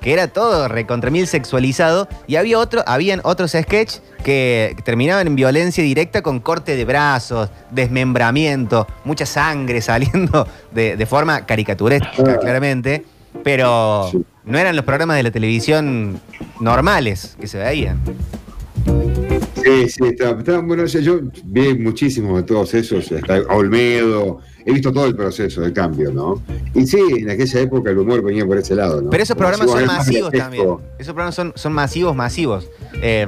[0.00, 2.08] que era todo recontra mil sexualizado.
[2.26, 7.50] Y había otro, habían otros sketch que terminaban en violencia directa con corte de brazos,
[7.70, 12.38] desmembramiento, mucha sangre saliendo de, de forma caricaturesca, Ah.
[12.40, 13.04] claramente.
[13.42, 14.10] Pero
[14.44, 16.18] no eran los programas de la televisión
[16.60, 18.00] normales que se veían.
[19.64, 24.92] Sí, sí, está, está- bueno, yo vi muchísimos de todos esos, hasta Olmedo, he visto
[24.92, 26.42] todo el proceso de cambio, ¿no?
[26.74, 29.10] Y sí, en aquella época el humor venía por ese lado, ¿no?
[29.10, 30.68] Pero esos programas son masivos también.
[30.98, 32.68] Esos programas son, son masivos, masivos.
[33.00, 33.26] Eh,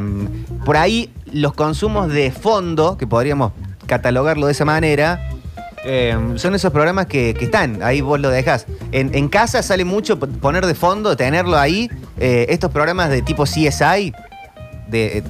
[0.64, 3.52] por ahí los consumos de fondo, que podríamos
[3.86, 5.30] catalogarlo de esa manera,
[5.84, 8.66] eh, son esos programas que, que están, ahí vos lo dejás.
[8.92, 13.44] En, en casa sale mucho poner de fondo, tenerlo ahí, eh, estos programas de tipo
[13.44, 14.12] CSI,
[14.86, 15.22] de, eh,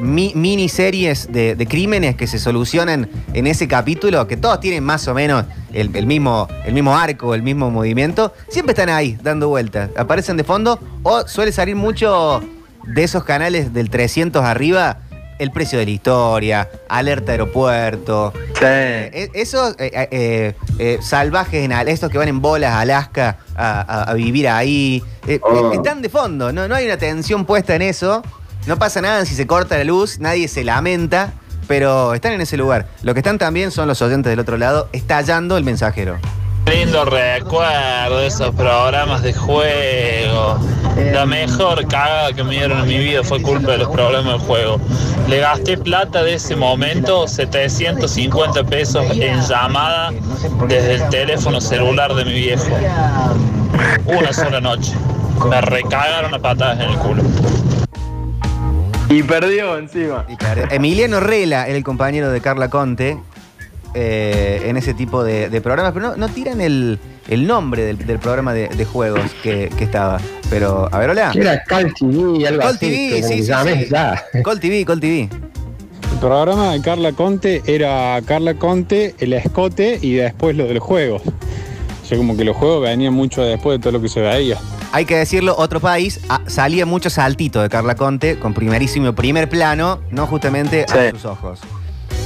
[0.00, 5.06] mi- miniseries de, de crímenes que se solucionan en ese capítulo, que todos tienen más
[5.08, 9.48] o menos el, el mismo, el mismo arco, el mismo movimiento, siempre están ahí dando
[9.48, 12.42] vueltas, aparecen de fondo o suele salir mucho
[12.86, 14.98] de esos canales del 300 arriba.
[15.38, 18.60] El precio de la historia, alerta aeropuerto, Sí.
[18.64, 23.80] eh, esos eh, eh, eh, salvajes, en estos que van en bolas a Alaska a,
[23.80, 25.02] a- a vivir ahí,
[25.42, 25.72] Oh.
[25.72, 28.22] están de fondo, no, no hay una atención puesta en eso,
[28.66, 31.32] no pasa nada si se corta la luz, nadie se lamenta,
[31.66, 32.86] pero están en ese lugar.
[33.02, 36.18] Lo que están también son los oyentes del otro lado, estallando el mensajero.
[36.66, 40.60] Lindo recuerdo de esos programas de juego.
[41.12, 44.42] La mejor cagada que me dieron en mi vida fue culpa de los problemas del
[44.42, 44.80] juego.
[45.28, 50.12] Le gasté plata de ese momento, 750 pesos en llamada
[50.68, 52.68] desde el teléfono celular de mi viejo.
[54.06, 54.92] Una sola noche.
[55.48, 57.22] Me recagaron a patadas en el culo.
[59.12, 60.24] Y perdió encima.
[60.28, 63.18] Y claro, Emiliano Rela era el compañero de Carla Conte
[63.94, 66.98] eh, en ese tipo de, de programas, pero no, no tiran el,
[67.28, 70.18] el nombre del, del programa de, de juegos que, que estaba.
[70.48, 71.32] Pero, a ver, hola.
[71.34, 72.78] Era Cal TV, algo así.
[72.78, 73.90] TV, sí, me sí, llamé sí.
[73.90, 74.24] ya.
[74.42, 75.28] Col TV, Col TV.
[76.12, 80.82] El programa de Carla Conte era Carla Conte, el escote y después lo de los
[80.82, 81.22] juegos.
[82.02, 84.58] O sea, como que los juegos venían mucho después de todo lo que se veía.
[84.92, 89.48] Hay que decirlo, otro país, ah, salía mucho saltito de Carla Conte con primerísimo primer
[89.48, 91.10] plano, no justamente a Sí.
[91.12, 91.60] sus ojos.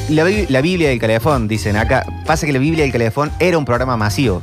[0.09, 2.05] La, Bi- la Biblia del Calefón, dicen acá.
[2.27, 4.43] Pasa que la Biblia del Calefón era un programa masivo.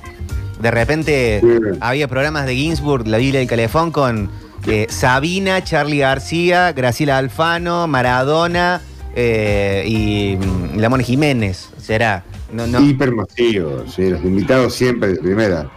[0.61, 1.77] De repente Sí.
[1.81, 4.29] había programas de Ginsburg, la Biblia del Calefón, con
[4.67, 8.79] eh, Sabina, Charlie García, Graciela Alfano, Maradona
[9.15, 11.69] eh, y mm, la Mona Jiménez.
[11.77, 12.23] Será.
[12.53, 15.69] No, no, Hipermasivo, sí, los invitados siempre de primera.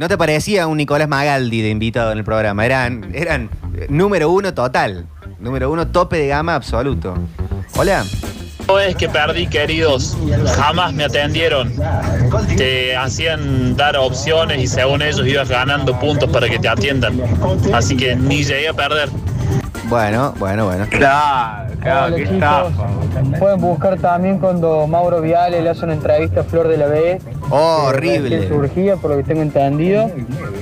[0.00, 2.64] No te parecía un Nicolás Magaldi de invitado en el programa.
[2.64, 5.04] Eran, eran eh, número uno total.
[5.38, 7.18] Número uno, tope de gama absoluto.
[7.76, 8.06] Hola.
[8.86, 10.16] Es que perdí, queridos.
[10.56, 11.74] Jamás me atendieron.
[12.56, 17.20] Te hacían dar opciones y según ellos ibas ganando puntos para que te atiendan.
[17.74, 19.10] Así que ni llegué a perder.
[19.90, 20.86] Bueno, bueno, bueno.
[20.88, 22.70] Claro, claro, qué estafa.
[23.40, 27.18] Pueden buscar también cuando Mauro Viale le hace una entrevista a Flor de la B.
[27.50, 28.46] Oh, horrible.
[28.48, 30.08] surgía, por lo que tengo entendido.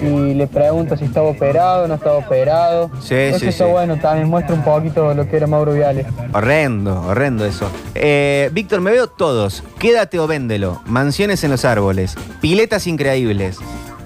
[0.01, 2.91] Y le pregunta si estaba operado, no estaba operado.
[3.03, 3.71] Sí, Eso sí, está sí.
[3.71, 6.07] bueno, también muestra un poquito lo que era Mauro Viale.
[6.33, 7.71] Horrendo, horrendo eso.
[7.95, 9.63] Eh, Víctor, me veo todos.
[9.79, 10.81] Quédate o véndelo.
[10.87, 12.17] Mansiones en los árboles.
[12.41, 13.59] Piletas increíbles.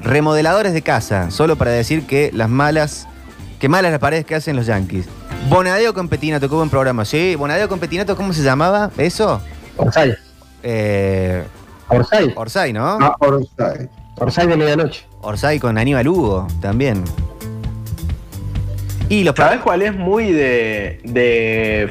[0.02, 1.30] Remodeladores de casa.
[1.30, 3.06] Solo para decir que las malas.
[3.62, 5.06] Que malas las paredes que hacen los yankees.
[5.48, 7.04] Bonadeo con Petinato, que hubo un programa.
[7.04, 8.90] Sí, Bonadeo con Petinato, ¿cómo se llamaba?
[8.98, 9.40] ¿Eso?
[9.76, 10.16] Orsay.
[10.64, 11.44] Eh,
[11.86, 12.32] Orsay.
[12.34, 12.98] Orsay, ¿no?
[13.00, 13.88] Ah, Orsay.
[14.16, 15.06] Orsay de medianoche.
[15.20, 17.04] Orsay con Aníbal Hugo también.
[19.08, 21.88] Y los ¿Sabes cuál es muy de, de.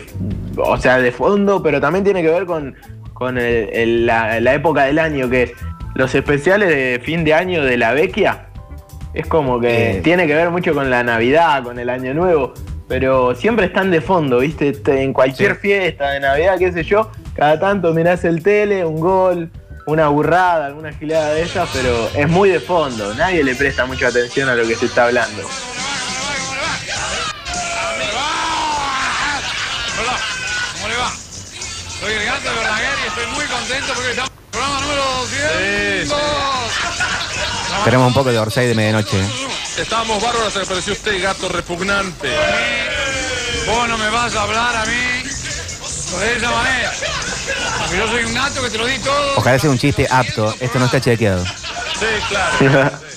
[0.57, 2.75] O sea, de fondo, pero también tiene que ver con,
[3.13, 5.51] con el- el- la, la época del año, que es
[5.95, 8.47] los especiales de fin de año de la Vecchia.
[9.13, 10.01] Es como que Eh.
[10.03, 12.53] tiene que ver mucho con la Navidad, con el Año Nuevo,
[12.87, 14.71] pero siempre están de fondo, ¿viste?
[14.71, 15.59] Te- En cualquier Sí.
[15.61, 19.51] fiesta de Navidad, qué sé yo, cada tanto mirás el tele, un gol,
[19.85, 24.07] una burrada, alguna gilada de esas, pero es muy de fondo, nadie le presta mucha
[24.07, 25.41] atención a lo que se está hablando.
[29.99, 30.17] Hola,
[30.73, 31.11] ¿cómo le va?
[31.99, 35.03] Soy el gato de Verdaguer y estoy muy contento porque estamos en el programa número
[35.21, 36.17] 200.
[37.83, 39.19] Tenemos un poco de Orsay de medianoche.
[39.19, 39.27] ¿eh?
[39.77, 42.29] Estamos bárbaros hasta que apareció usted, gato repugnante.
[43.65, 45.23] Vos no me vas a hablar a mí
[46.19, 46.91] de esa manera.
[47.79, 49.37] Porque yo soy un gato que te lo di todo.
[49.37, 50.53] Ojalá sea un chiste apto.
[50.59, 51.45] Esto no está chequeado.
[51.45, 52.91] Sí, claro.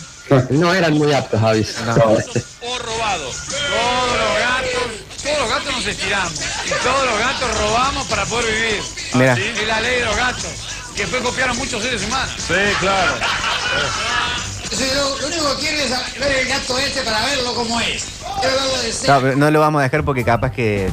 [0.49, 1.77] No eran muy aptos, Avis.
[1.79, 3.31] O robado.
[3.31, 6.33] Todos los gatos, todos los gatos nos estiramos.
[6.65, 8.83] Y todos los gatos robamos para poder vivir.
[9.13, 9.35] Mira.
[9.35, 10.51] Es la ley de los gatos.
[10.97, 12.35] Que después copiaron muchos seres humanos.
[12.39, 13.13] Sí, claro.
[14.75, 18.07] Lo, único que quiere es ver el gato este para verlo como es.
[18.41, 20.91] Quiero de No, pero no lo vamos a dejar porque capaz que.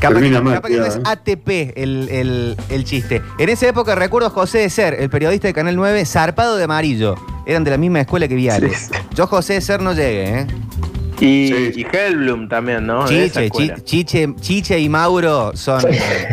[0.00, 3.20] Capaz, Termina que- mal, capaz que no es ATP el, el- el chiste.
[3.38, 7.16] En esa época recuerdo José de Ser, el periodista de Canal 9, zarpado de amarillo.
[7.46, 8.88] Eran de la misma escuela que Viales.
[8.90, 8.98] Sí.
[9.14, 10.46] Yo José de Ser no llegué, ¿eh?
[11.20, 11.72] Y, Sí.
[11.76, 13.06] y Hellblum también, ¿no?
[13.06, 13.50] De Chiche.
[13.50, 15.82] Chi- Chiche, Chiche y Mauro son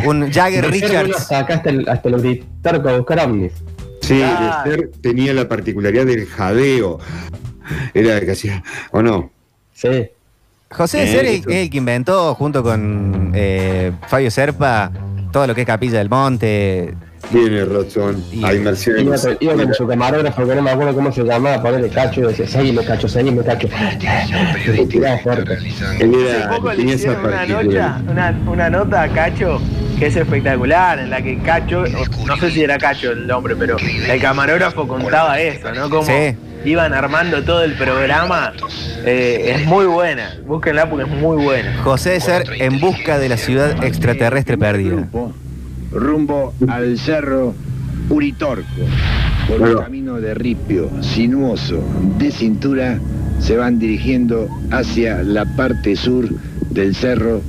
[0.06, 1.14] un Jagger Richards.
[1.14, 3.52] Hasta acá hasta el, hasta auditor para buscar ovnis.
[4.08, 4.62] Sí, Ah.
[4.64, 6.98] de ser tenía la particularidad del jadeo.
[7.94, 9.30] Era que hacía, ¿o no?
[9.74, 10.08] Sí.
[10.70, 14.90] José Eh, Ser es el que inventó, junto con eh, Fabio Serpa,
[15.32, 16.94] todo lo que es Capilla del Monte.
[17.30, 18.24] Tiene razón.
[18.32, 19.02] Y- Hay inmersiones.
[19.02, 22.20] Iba con, iba con su camarógrafo, que no me acuerdo cómo se llamaba, ponerle cacho
[22.22, 23.68] y decía, seguime cacho, seguime cacho.
[24.74, 25.58] Y tiraba fuerte.
[26.00, 29.60] Él Hace poco le tenía esa hicieron una nota, una, una nota a Cacho
[29.98, 31.84] que es espectacular, en la que Cacho,
[32.26, 35.90] no sé si era Cacho el nombre, pero el camarógrafo contaba eso, ¿no?
[35.90, 36.36] Como Sí.
[36.64, 38.52] iban armando todo el programa.
[39.04, 41.82] Eh, es muy buena, búsquenla porque es muy buena.
[41.82, 45.08] José Ser en busca de la ciudad extraterrestre perdida.
[45.92, 47.54] Rumbo al cerro
[48.10, 48.64] Uritorco.
[49.48, 51.82] Por un camino de ripio, sinuoso,
[52.18, 52.98] de cintura,
[53.40, 56.28] se van dirigiendo hacia la parte sur
[56.70, 57.40] del cerro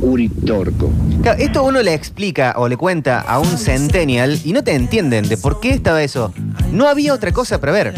[0.00, 0.90] Uritorco.
[1.22, 5.28] Claro, esto uno le explica o le cuenta a un centennial y no te entienden
[5.28, 6.32] de por qué estaba eso.
[6.72, 7.94] No había otra cosa para ver.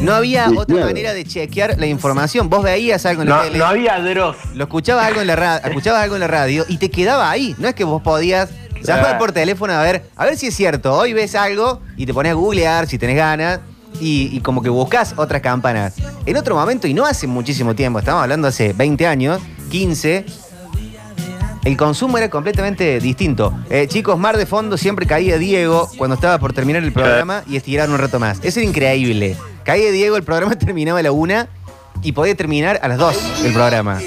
[0.00, 0.86] No había Sí, otra claro.
[0.86, 2.48] manera de chequear la información.
[2.50, 4.36] Vos veías algo en la No, tele, no había Dross.
[4.54, 7.54] lo escuchabas algo en la radio, escuchabas algo en la radio y te quedaba ahí.
[7.58, 8.50] No es que vos podías
[8.86, 9.18] llamar Claro.
[9.18, 10.94] por teléfono a ver, a ver si es cierto.
[10.94, 13.60] Hoy ves algo y te pones a googlear si tenés ganas.
[14.00, 15.94] Y, y como que buscas otras campanas.
[16.26, 20.26] En otro momento, y no hace muchísimo tiempo, estamos hablando hace 20 años, 15,
[21.64, 23.52] el consumo era completamente distinto.
[23.70, 27.56] Eh, chicos, Mar de Fondo siempre caía Diego cuando estaba por terminar el programa y
[27.56, 28.38] estiraron un rato más.
[28.42, 29.34] Eso era increíble.
[29.64, 31.48] Caía Diego, el programa terminaba a la una
[32.02, 33.98] y podía terminar a las dos el programa.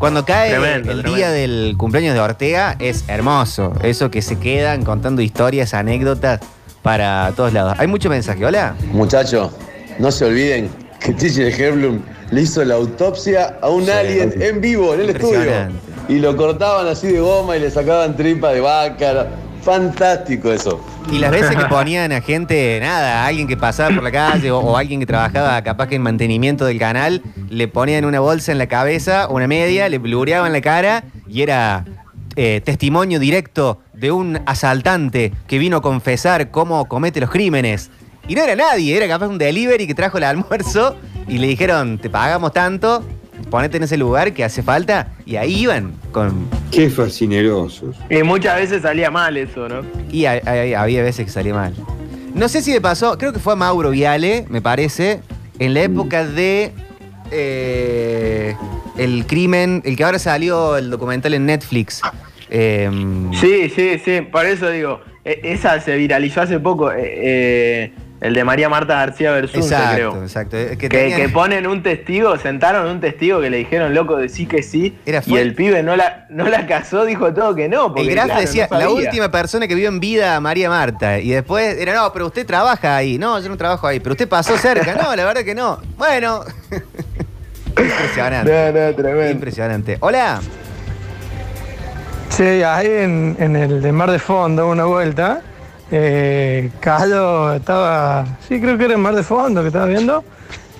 [0.00, 1.14] Cuando cae Tremendo, el tremendo.
[1.14, 3.74] día del cumpleaños de Ortega es hermoso.
[3.82, 6.40] Eso que se quedan contando historias, anécdotas
[6.80, 7.74] para todos lados.
[7.76, 8.46] Hay mucho mensaje.
[8.46, 8.74] Hola.
[8.92, 9.52] Muchachos,
[9.98, 14.94] no se olviden que Tiche Herblum le hizo la autopsia a un alien en vivo,
[14.94, 15.52] en el estudio.
[16.08, 19.28] Y lo cortaban así de goma y le sacaban tripa de vaca.
[19.62, 20.84] Fantástico eso.
[21.12, 24.58] Y las veces que ponían a gente, nada, alguien que pasaba por la calle o,
[24.58, 28.58] o alguien que trabajaba capaz que en mantenimiento del canal, le ponían una bolsa en
[28.58, 31.84] la cabeza, una media, le blureaban la cara y era
[32.36, 37.90] eh, testimonio directo de un asaltante que vino a confesar cómo comete los crímenes.
[38.28, 40.96] Y no era nadie, era capaz un delivery que trajo el almuerzo
[41.26, 43.04] y le dijeron, te pagamos tanto,
[43.50, 45.08] ponete en ese lugar que hace falta.
[45.26, 46.46] Y ahí iban con...
[46.70, 47.96] Qué fascinerosos.
[48.08, 49.82] Y muchas veces salía mal eso, ¿no?
[50.10, 51.74] Y hay- hay- había veces que salía mal.
[52.34, 55.20] No sé si le pasó, creo que fue a Mauro Viale, me parece,
[55.58, 56.72] en la época de
[57.32, 58.54] eh,
[58.96, 62.00] el crimen, el que ahora salió el documental en Netflix.
[62.48, 67.92] Em, Sí, sí, sí, por eso digo, e- esa se viralizó hace poco, eh, eh,
[68.20, 70.22] el de María Marta García Versunce, exacto, creo.
[70.22, 70.56] exacto.
[70.56, 74.28] Que, Que, tenían- que ponen un testigo, sentaron un testigo que le dijeron loco de
[74.28, 77.68] sí que sí, Era y el pibe no la, no la casó, dijo todo que
[77.68, 77.88] no.
[77.88, 79.06] Porque, el Graf claro, decía, no la sabía".
[79.06, 81.18] última persona que vio en vida a María Marta.
[81.18, 83.16] Y después era, no, pero usted trabaja ahí.
[83.18, 84.00] No, yo no trabajo ahí.
[84.00, 84.94] Pero usted pasó cerca.
[84.94, 85.80] No, la verdad que no.
[85.96, 86.44] Bueno.
[87.70, 88.72] Impresionante.
[88.72, 89.30] No, no, tremendo.
[89.30, 89.96] Impresionante.
[90.00, 90.40] Hola.
[92.28, 95.40] Sí, ahí en, en el de Mar de Fondo, una vuelta,
[95.90, 100.24] eh, Calo estaba, sí, creo que era en Mar de Fondo que estaba viendo,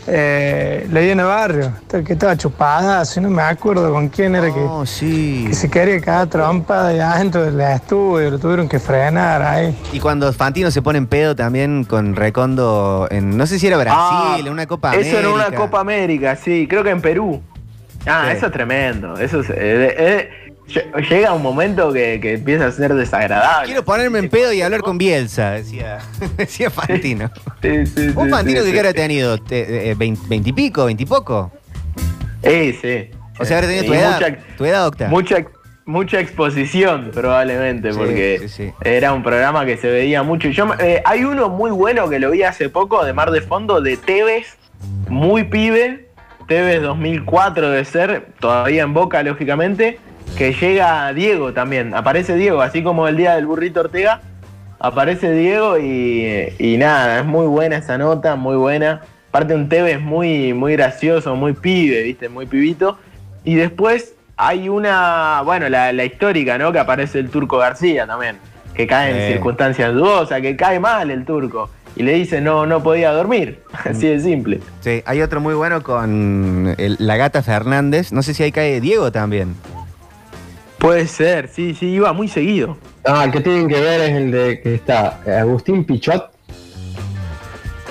[0.07, 1.73] eh, leí en el barrio,
[2.05, 5.45] que estaba chupada, si no me acuerdo con quién era que, Oh, sí.
[5.49, 9.77] que se quería caer trompa de adentro del estudio, lo tuvieron que frenar ahí.
[9.93, 13.77] Y cuando Fantino se pone en pedo también con Recondo en, no sé si era
[13.77, 15.57] Brasil, Ah, en una Copa Eso en una América.
[15.63, 17.43] Copa América, sí, creo que en Perú.
[18.07, 18.37] Ah, Sí.
[18.39, 19.19] eso es tremendo.
[19.19, 20.50] Eso es, eh, eh,
[21.09, 23.67] llega un momento que, que empieza a ser desagradable.
[23.67, 25.99] Quiero ponerme en pedo y hablar con Bielsa, decía,
[26.37, 27.31] decía Fantino.
[27.63, 28.73] Sí, sí, ¿Un sí, Fantino sí, que sí.
[28.73, 29.39] qué hora te han ido?
[29.51, 31.51] Eh, vein- ¿Veintipico, veintipoco?
[32.43, 33.19] Eh, sí.
[33.39, 35.09] O sea, habrá tenido tu edad, mucha- tu edad, Octa.
[35.09, 35.37] Mucha,
[35.87, 38.73] mucha exposición, probablemente, Sí, porque sí, sí.
[38.83, 40.49] era un programa que se veía mucho.
[40.49, 43.41] Y Yo, eh, hay uno muy bueno que lo vi hace poco, de Mar de
[43.41, 44.57] Fondo, de Tevez,
[45.09, 46.07] muy pibe,
[46.49, 49.99] Tevez 2004 debe ser, todavía en Boca, lógicamente,
[50.37, 54.21] que llega Diego también, aparece Diego, así como el día del burrito Ortega,
[54.79, 59.03] aparece Diego y, y nada, es muy buena esa nota, muy buena.
[59.29, 62.99] Aparte un Tevez muy, muy gracioso, muy pibe, viste, muy pibito.
[63.45, 66.73] Y después hay una, bueno, la, la histórica, ¿no?
[66.73, 68.37] Que aparece el turco García también,
[68.75, 71.71] que cae en circunstancias dudosas, que cae mal el turco.
[71.97, 73.63] Y le dice, no, no podía dormir.
[73.85, 74.61] Así de simple.
[74.81, 78.13] Sí, hay otro muy bueno con el- la gata Fernández.
[78.13, 79.55] No sé si ahí cae Diego también.
[80.81, 82.79] Puede ser, sí, sí, iba muy seguido.
[83.05, 86.31] Ah, el que tienen que ver es el de que está Agustín Pichot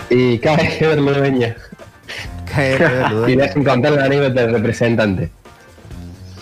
[0.09, 1.55] y cada vez que verlo dueña.
[2.51, 5.29] Cae Diego Y le hacen contar la anécdota del representante.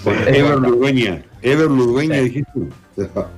[0.05, 1.21] Ever Ludueña.
[1.41, 2.51] Ever Ever Ludueña, dijiste.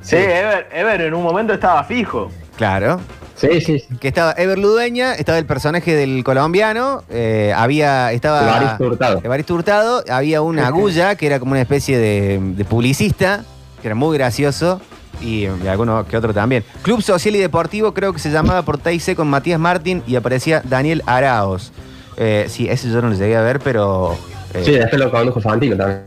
[0.01, 2.31] Sí, Ever, Ever en un momento estaba fijo.
[2.57, 2.99] Claro.
[3.35, 3.95] Sí, sí, sí.
[3.99, 9.21] Que estaba Ever Ludueña, estaba el personaje del colombiano, eh, había, estaba Evaristo Hurtado.
[9.23, 13.45] Evaristo Hurtado, había una agulla que era como una especie de, de publicista,
[13.81, 14.81] que era muy gracioso,
[15.21, 16.65] y, y alguno que otro también.
[16.81, 20.61] Club Social y Deportivo creo que se llamaba por TIC con Matías Martín y aparecía
[20.65, 21.71] Daniel Araos.
[22.17, 24.17] Eh, sí, ese yo no lo llegué a ver, pero...
[24.53, 26.03] eh, Sí, después lo condujo Fantino también.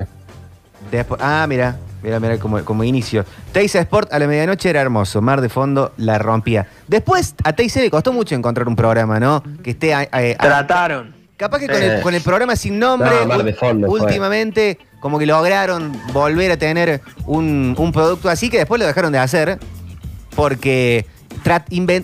[0.90, 3.24] Después- ah, mira, mira, mira como, como inicio.
[3.52, 6.66] Teisa Sport a la medianoche era hermoso, Mar de Fondo la rompía.
[6.88, 9.42] Después a Teisa le costó mucho encontrar un programa, ¿no?
[9.62, 9.94] Que esté...
[10.38, 11.14] Trataron.
[11.36, 14.00] capaz que con el, con el programa sin nombre, No, Mar de Fondo fue.
[14.00, 19.10] últimamente como que lograron volver a tener un, un producto así que después lo dejaron
[19.12, 19.58] de hacer
[20.36, 21.06] porque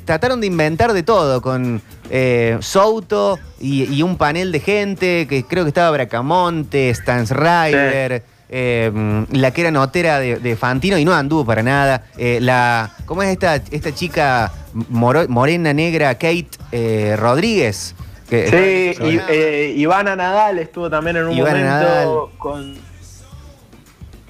[0.05, 1.81] trataron de inventar de todo con
[2.11, 8.25] eh, Souto y, y un panel de gente que creo que estaba Bracamonte, Stans Ryder,
[8.49, 12.05] eh, la que era notera de, de Fantino y no anduvo para nada.
[12.17, 14.53] Eh, la, ¿Cómo es esta, esta chica
[14.89, 17.95] moro- morena negra, Kate eh, Rodríguez?
[18.29, 22.09] Que- Sí, y, eh, Ivana Nadal estuvo también en un Ivana momento Nadal.
[22.39, 22.89] con.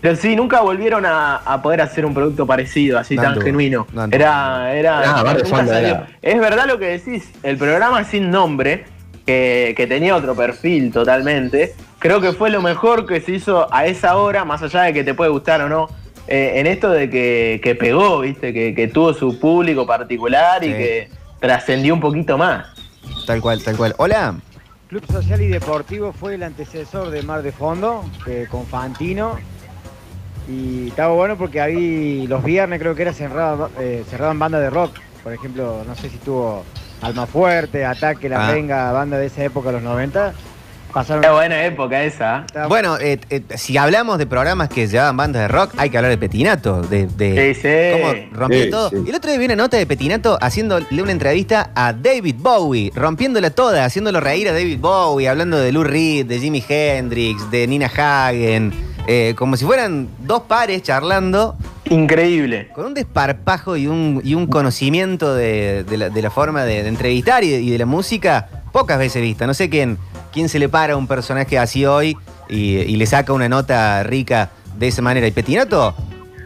[0.00, 3.84] Pero sí, nunca volvieron a, a poder hacer un producto parecido, así No tan genuino.
[4.12, 5.00] era, era.
[5.18, 5.88] Ah, nunca salió.
[5.88, 6.08] era.
[6.22, 8.84] Es verdad lo que decís, el programa sin nombre,
[9.28, 13.84] que, que tenía otro perfil totalmente, creo que fue lo mejor que se hizo a
[13.84, 15.90] esa hora, más allá de que te puede gustar o no.
[16.28, 20.68] eh, en esto de que, que pegó, viste, que, que tuvo su público particular y
[20.68, 21.10] que
[21.40, 22.68] trascendió un poquito más.
[23.26, 23.94] Tal cual, tal cual.
[23.98, 24.34] Hola.
[24.88, 29.38] Club Social y Deportivo fue el antecesor de Mar de Fondo, que con Fantino.
[30.48, 34.70] Y estaba bueno porque ahí los viernes creo que era cerrado, eh, cerraban bandas de
[34.70, 34.96] rock.
[35.22, 36.64] Por ejemplo, no sé si tuvo
[37.02, 38.52] Alma Fuerte, Ataque, La Ah.
[38.52, 40.32] Venga, banda de esa época, los 90.
[40.92, 41.22] Pasaron.
[41.22, 42.46] Qué buena época esa.
[42.66, 46.10] Bueno, eh, eh, si hablamos de programas que llevaban bandas de rock, hay que hablar
[46.10, 48.00] de Petinato, de, de Sí, sí.
[48.00, 48.90] cómo rompió Sí, todo.
[48.90, 48.96] sí.
[49.04, 52.90] Y el otro día vi una nota de Petinato haciéndole una entrevista a David Bowie,
[52.94, 57.66] rompiéndola toda, haciéndolo reír a David Bowie, hablando de Lou Reed, de Jimi Hendrix, de
[57.66, 58.72] Nina Hagen,
[59.10, 61.56] eh, como si fueran dos pares charlando.
[61.88, 62.68] Increíble.
[62.74, 66.82] Con un desparpajo y un, y un conocimiento de, de la, de la forma de,
[66.82, 69.46] de entrevistar y de, y de la música, pocas veces vista.
[69.46, 69.96] No sé quién,
[70.32, 72.16] quién se le para a un personaje así hoy
[72.50, 75.26] y, y le saca una nota rica de esa manera.
[75.26, 75.94] Y Petinato,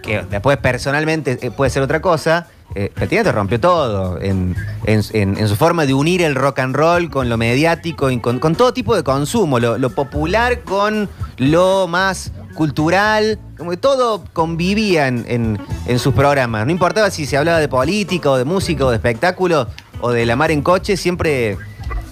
[0.02, 2.46] que después personalmente eh, puede ser otra cosa,
[2.76, 4.54] eh, Petinato rompió todo en,
[4.86, 8.18] en- en- en su forma de unir el rock and roll con lo mediático y
[8.20, 13.76] con, con todo tipo de consumo, lo, lo popular con lo más cultural, como que
[13.76, 16.64] todo convivía en, en- en sus programas.
[16.66, 19.66] No importaba si se hablaba de política o de música o de espectáculo
[20.00, 21.57] o de la mar en coche, siempre,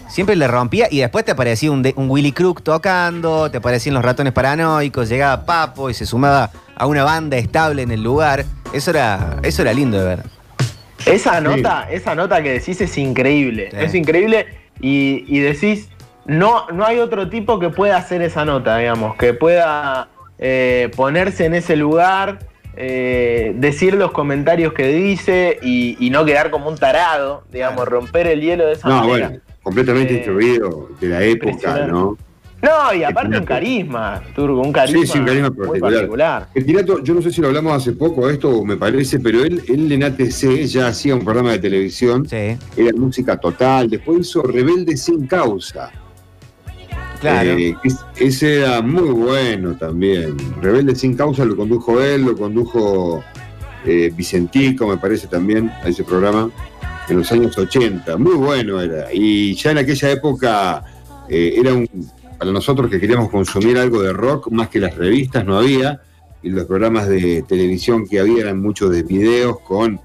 [0.08, 3.94] siempre le rompía y después te aparecía un, de- un Willy Crook tocando, te aparecían
[3.94, 8.44] los ratones paranoicos, llegaba Papo y se sumaba a una banda estable en el lugar.
[8.72, 10.22] Eso era, eso era lindo de ver.
[11.06, 13.70] Esa nota, esa nota que decís es increíble.
[13.70, 13.76] Sí.
[13.80, 14.46] Es increíble
[14.80, 15.88] y, y decís,
[16.26, 20.08] no, no hay otro tipo que pueda hacer esa nota, digamos, que pueda
[20.40, 22.38] eh, ponerse en ese lugar,
[22.76, 28.26] eh, decir los comentarios que dice y, y no quedar como un tarado, digamos, romper
[28.26, 29.28] el hielo de esa No, manera.
[29.28, 31.86] bueno, completamente Eh, instruido de la época.
[31.86, 32.16] ¿no?
[32.62, 35.92] No, y aparte un carisma, Turgo, un carisma, Sí, sí, un carisma muy particular.
[35.94, 36.46] particular.
[36.54, 39.62] El Tirato, yo no sé si lo hablamos hace poco esto, me parece, pero él,
[39.68, 44.42] él en ATC ya hacía un programa de televisión, Sí, era música total, después hizo
[44.42, 45.90] Rebelde sin causa.
[47.20, 47.50] Claro.
[47.50, 47.76] Eh,
[48.16, 50.36] ese era muy bueno también.
[50.60, 53.22] Rebelde sin causa lo condujo él, lo condujo
[53.84, 56.50] eh, Vicentico, me parece también, a ese programa,
[57.08, 58.16] en los años 80.
[58.16, 59.12] Muy bueno era.
[59.12, 60.84] Y ya en aquella época
[61.28, 61.88] eh, era un.
[62.38, 66.00] Para nosotros que queríamos consumir algo de rock, más que las revistas, no había.
[66.42, 70.00] Y los programas de televisión que había eran muchos de videos con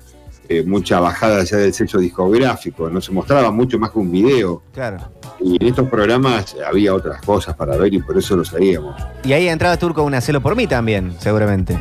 [0.50, 2.90] eh, mucha bajada ya del sexo discográfico.
[2.90, 4.64] No se mostraba mucho más que un video.
[4.74, 4.98] claro.
[5.40, 8.96] Y en estos programas había otras cosas para ver y por eso lo sabíamos.
[9.24, 11.78] Y ahí entraba Turco un hacelo por mí también, seguramente.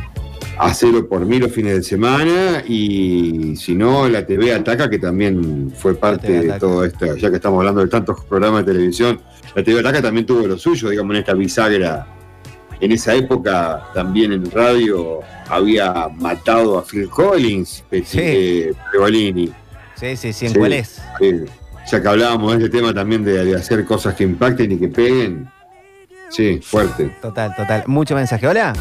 [0.57, 5.73] Hacerlo por mí los fines de semana y si no, la TV Ataca, que también
[5.75, 9.19] fue parte de todo esto, ya que estamos hablando de tantos programas de televisión,
[9.55, 12.07] la TV Ataca también tuvo lo suyo, digamos, en esta bisagra.
[12.81, 18.17] En esa época también en radio había matado a Phil Collins, Sí.
[18.19, 19.51] eh, Pergolini.
[19.95, 20.57] Sí, sí, sí, ¿en Sí.
[20.59, 21.01] cuál es?
[21.21, 21.45] Eh,
[21.89, 24.87] ya que hablábamos de este tema también de, de hacer cosas que impacten y que
[24.89, 25.49] peguen.
[26.29, 27.15] Sí, fuerte.
[27.21, 27.83] Total, total.
[27.87, 28.47] Mucho mensaje.
[28.47, 28.73] Hola.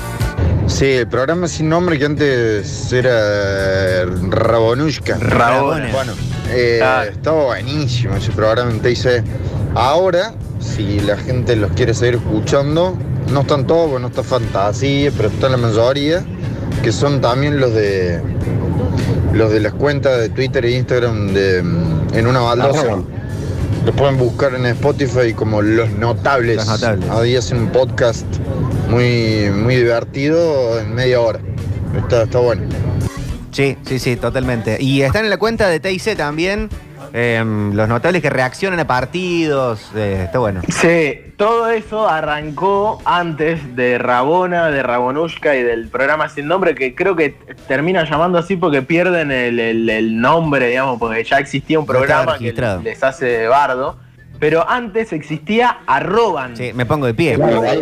[0.67, 5.19] Sí, el programa sin nombre que antes era Rabonushka.
[5.19, 5.91] Rabona.
[5.93, 6.13] Bueno,
[6.51, 7.11] eh, Claro.
[7.11, 9.23] estaba buenísimo ese programa en TIC.
[9.75, 12.97] Ahora, si la gente los quiere seguir escuchando,
[13.31, 16.25] no están todos, no está Fantasía, pero está la mayoría.
[16.83, 18.21] que son también los de
[19.33, 22.99] los de las cuentas de Twitter e Instagram de mm, En una baldosa.
[23.85, 26.57] Los pueden buscar en Spotify como Los Notables.
[26.57, 27.11] Los Notables.
[27.11, 28.25] Ahí hacen un podcast
[28.89, 31.41] muy, muy divertido en media hora.
[31.97, 32.63] Está, está bueno.
[33.51, 34.79] Sí, sí, sí, totalmente.
[34.81, 36.71] Y están en la cuenta de TIC también.
[37.17, 39.89] Em, los notables que reaccionan a partidos.
[39.95, 40.63] eh, está bueno.
[40.69, 46.95] Sí, todo eso arrancó antes de Rabona, de Rabonushka y del programa sin nombre, que
[46.97, 47.31] creo que
[47.69, 51.93] termina llamando así porque pierden el, el- el nombre, digamos, porque ya existía un No
[51.93, 52.53] programa que
[52.83, 53.97] les hace de bardo.
[54.41, 56.57] Pero antes existía Arroban.
[56.57, 57.37] Sí, me pongo de pie.
[57.37, 57.81] Claro, ahí.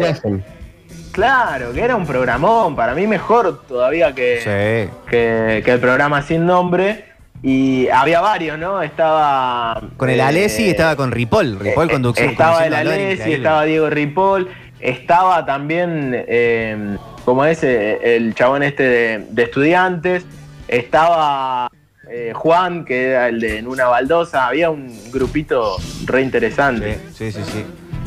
[1.10, 4.90] Claro, que era un programón, para mí mejor todavía que, Sí.
[5.10, 7.11] que, que el programa sin nombre.
[7.42, 8.82] Y había varios, ¿no?
[8.82, 9.82] Estaba.
[9.96, 11.58] Con el eh, Alessi estaba con Ripoll.
[11.58, 12.30] Ripoll eh, conducción.
[12.30, 18.84] Estaba el Alessi, estaba Diego Ripoll, estaba también, eh, como es, eh, el chabón este
[18.84, 20.24] de, de estudiantes,
[20.68, 21.68] estaba
[22.10, 26.98] eh, Juan, que era el de En una baldosa, había un grupito re interesante.
[27.14, 27.64] Sí, sí, sí.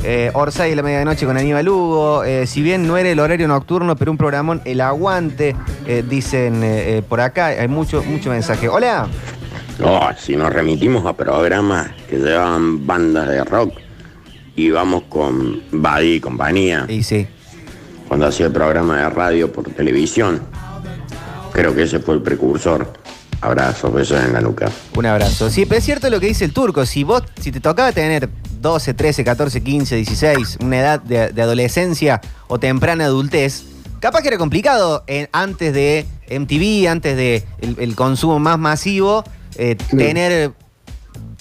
[0.08, 2.24] Eh, Orsay a la medianoche con Aníbal Hugo.
[2.24, 5.56] Eh, si bien no era el horario nocturno, pero un programón, el aguante,
[5.88, 7.47] eh, dicen eh, por acá.
[7.47, 8.70] Hay mucho, mucho mensaje.
[8.70, 9.08] Hola.
[9.80, 13.74] No, si nos remitimos a programas que llevaban bandas de rock,
[14.56, 16.86] íbamos con Buddy y compañía.
[16.88, 17.26] Y sí.
[18.08, 20.41] Cuando hacía el programa de radio por televisión.
[21.51, 22.93] Creo que ese fue el precursor.
[23.42, 24.72] Abrazos, besos en la nuca.
[24.96, 25.50] Un abrazo.
[25.50, 26.86] Sí, pero es cierto lo que dice el turco.
[26.86, 28.30] Si vos, si te tocaba tener
[28.62, 33.64] 12, 13, 14, 15, 16, una edad de, de adolescencia o temprana adultez,
[34.00, 39.24] capaz que era complicado eh, antes de MTV, antes de el, el consumo más masivo,
[39.58, 40.52] eh, tener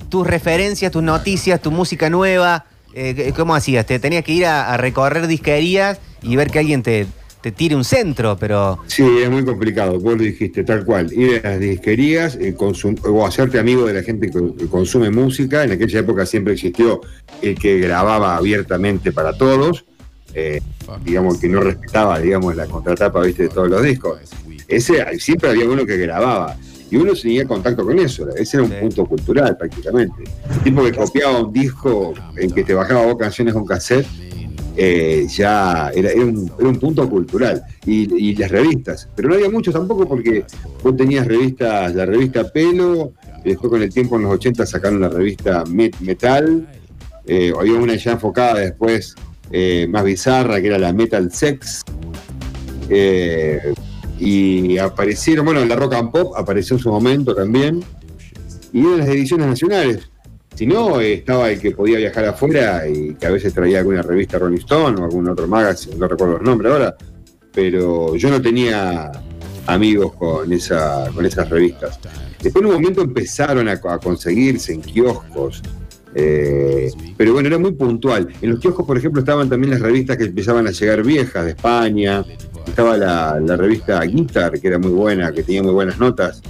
[0.09, 2.67] tus referencias, tus noticias, tu música nueva.
[2.95, 3.87] Eh, ¿Cómo hacías?
[3.87, 7.07] Te tenías que ir a, a recorrer disquerías y ver que alguien te,
[7.45, 11.13] te tire un centro, pero Sí, es muy complicado, vos lo dijiste, tal cual.
[11.13, 15.63] Ir a las disquerías eh, o hacerte amigo de la gente que, que consume música.
[15.63, 17.03] En aquella época siempre existió
[17.43, 19.85] el que grababa abiertamente para todos,
[20.33, 20.63] eh,
[21.05, 23.43] digamos que no respetaba, digamos, la contratapa ¿viste?
[23.43, 24.21] de todos los discos.
[24.67, 26.57] Ese siempre había uno que grababa.
[26.91, 30.25] Y uno tenía contacto con eso, ese era un punto cultural prácticamente.
[30.51, 34.07] El tipo que copiaba un disco en que te bajaba vos canciones con cassette,
[34.77, 37.63] eh, ya era, un, punto cultural.
[37.87, 40.45] Y, las revistas, pero no había muchos tampoco porque
[40.83, 43.13] vos tenías revistas, la revista Pelo,
[43.45, 46.67] y después con el tiempo en los 80 sacaron la revista Met- Metal,
[47.27, 49.15] eh, había una ya enfocada después
[49.51, 51.83] eh, más bizarra que era la Metal Sex.
[54.19, 57.85] y aparecieron, bueno, la Rock and Pop apareció en su momento también,
[58.73, 60.11] y eran las ediciones nacionales.
[60.55, 64.39] Si no, estaba el que podía viajar afuera y que a veces traía alguna revista
[64.39, 66.97] Rolling Stone o algún otro magazine, no recuerdo los nombres ahora,
[67.53, 69.11] pero yo no tenía
[69.67, 71.99] amigos con, esa, con esas revistas.
[72.41, 75.63] Después en un momento empezaron a, a conseguirse en kioscos,
[76.15, 78.29] eh, pero bueno, era muy puntual.
[78.41, 81.51] En los kioscos, por ejemplo, estaban también las revistas que empezaban a llegar viejas de
[81.51, 82.25] España,
[82.67, 86.43] estaba la, la revista Guitar, que era muy buena, que tenía muy buenas notas.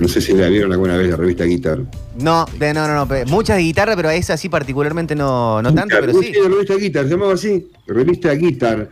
[0.00, 1.80] No sé si la vieron alguna vez la revista Guitar.
[2.18, 3.26] no, de, no, no, no.
[3.26, 6.32] Muchas de guitarra, pero esa sí particularmente no, no tanto, pero sí.
[6.42, 8.90] la revista Guitar, se llamaba así, revista Guitar.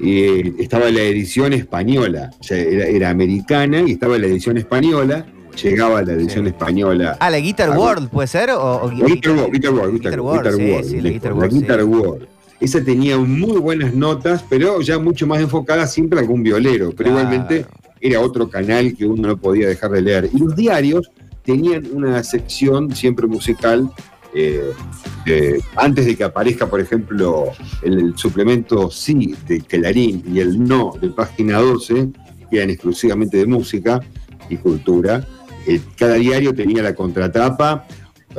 [0.00, 4.56] Y eh, estaba la edición española, o sea, era, era americana y estaba la edición
[4.56, 5.26] española,
[5.60, 7.16] llegaba la edición española.
[7.20, 8.50] Ah, la Guitar World, ¿puede ser?
[8.52, 11.78] O, Guitar World, Guitar World, Guitar, World, sí, World, sí, la Guitar la World, Guitar
[11.80, 11.84] sí.
[11.84, 12.26] World.
[12.60, 16.92] Esa tenía muy buenas notas, pero ya mucho más enfocada siempre a algún violero.
[16.96, 17.20] Pero Claro.
[17.28, 17.66] igualmente
[18.00, 20.30] era otro canal que uno no podía dejar de leer.
[20.32, 21.10] Y los diarios
[21.44, 23.90] tenían una sección siempre musical.
[24.34, 27.46] eh, antes de que aparezca, por ejemplo,
[27.82, 32.10] el, suplemento sí de Clarín y el no de página 12,
[32.50, 34.00] que eran exclusivamente de música
[34.48, 35.26] y cultura,
[35.66, 37.86] eh, cada diario tenía la contratapa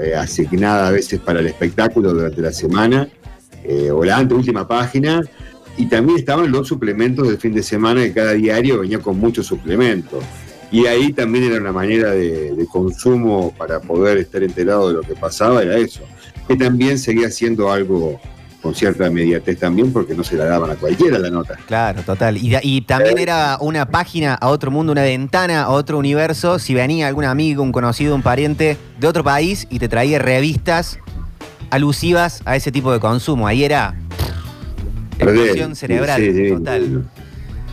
[0.02, 3.10] eh, asignada a veces para el espectáculo durante la semana,
[3.94, 5.22] o la anteúltima página,
[5.80, 9.48] y también estaban los suplementos del fin de semana, que cada diario venía con muchos
[9.48, 10.22] suplementos.
[10.72, 15.02] Y ahí también era una manera de, de consumo para poder estar enterado de lo
[15.02, 16.02] que pasaba, era eso.
[16.50, 18.20] Que también seguía siendo algo
[18.62, 21.58] con cierta inmediatez también, porque no se la daban a cualquiera la nota.
[21.66, 22.38] Claro, total.
[22.42, 26.60] Y también era una página a otro mundo, una ventana a otro universo.
[26.60, 31.00] Si venía algún amigo, un conocido, un pariente de otro país y te traía revistas
[31.70, 33.48] alusivas a ese tipo de consumo.
[33.48, 33.96] Ahí era
[35.20, 37.06] explosión cerebral, Sí, sí, total.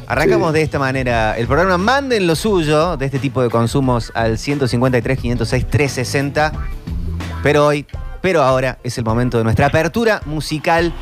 [0.08, 1.78] Arrancamos de esta manera el programa.
[1.78, 6.52] Manden lo suyo de este tipo de consumos al 153, 506, 360.
[7.42, 7.86] Pero hoy,
[8.20, 10.92] pero ahora es el momento de nuestra apertura musical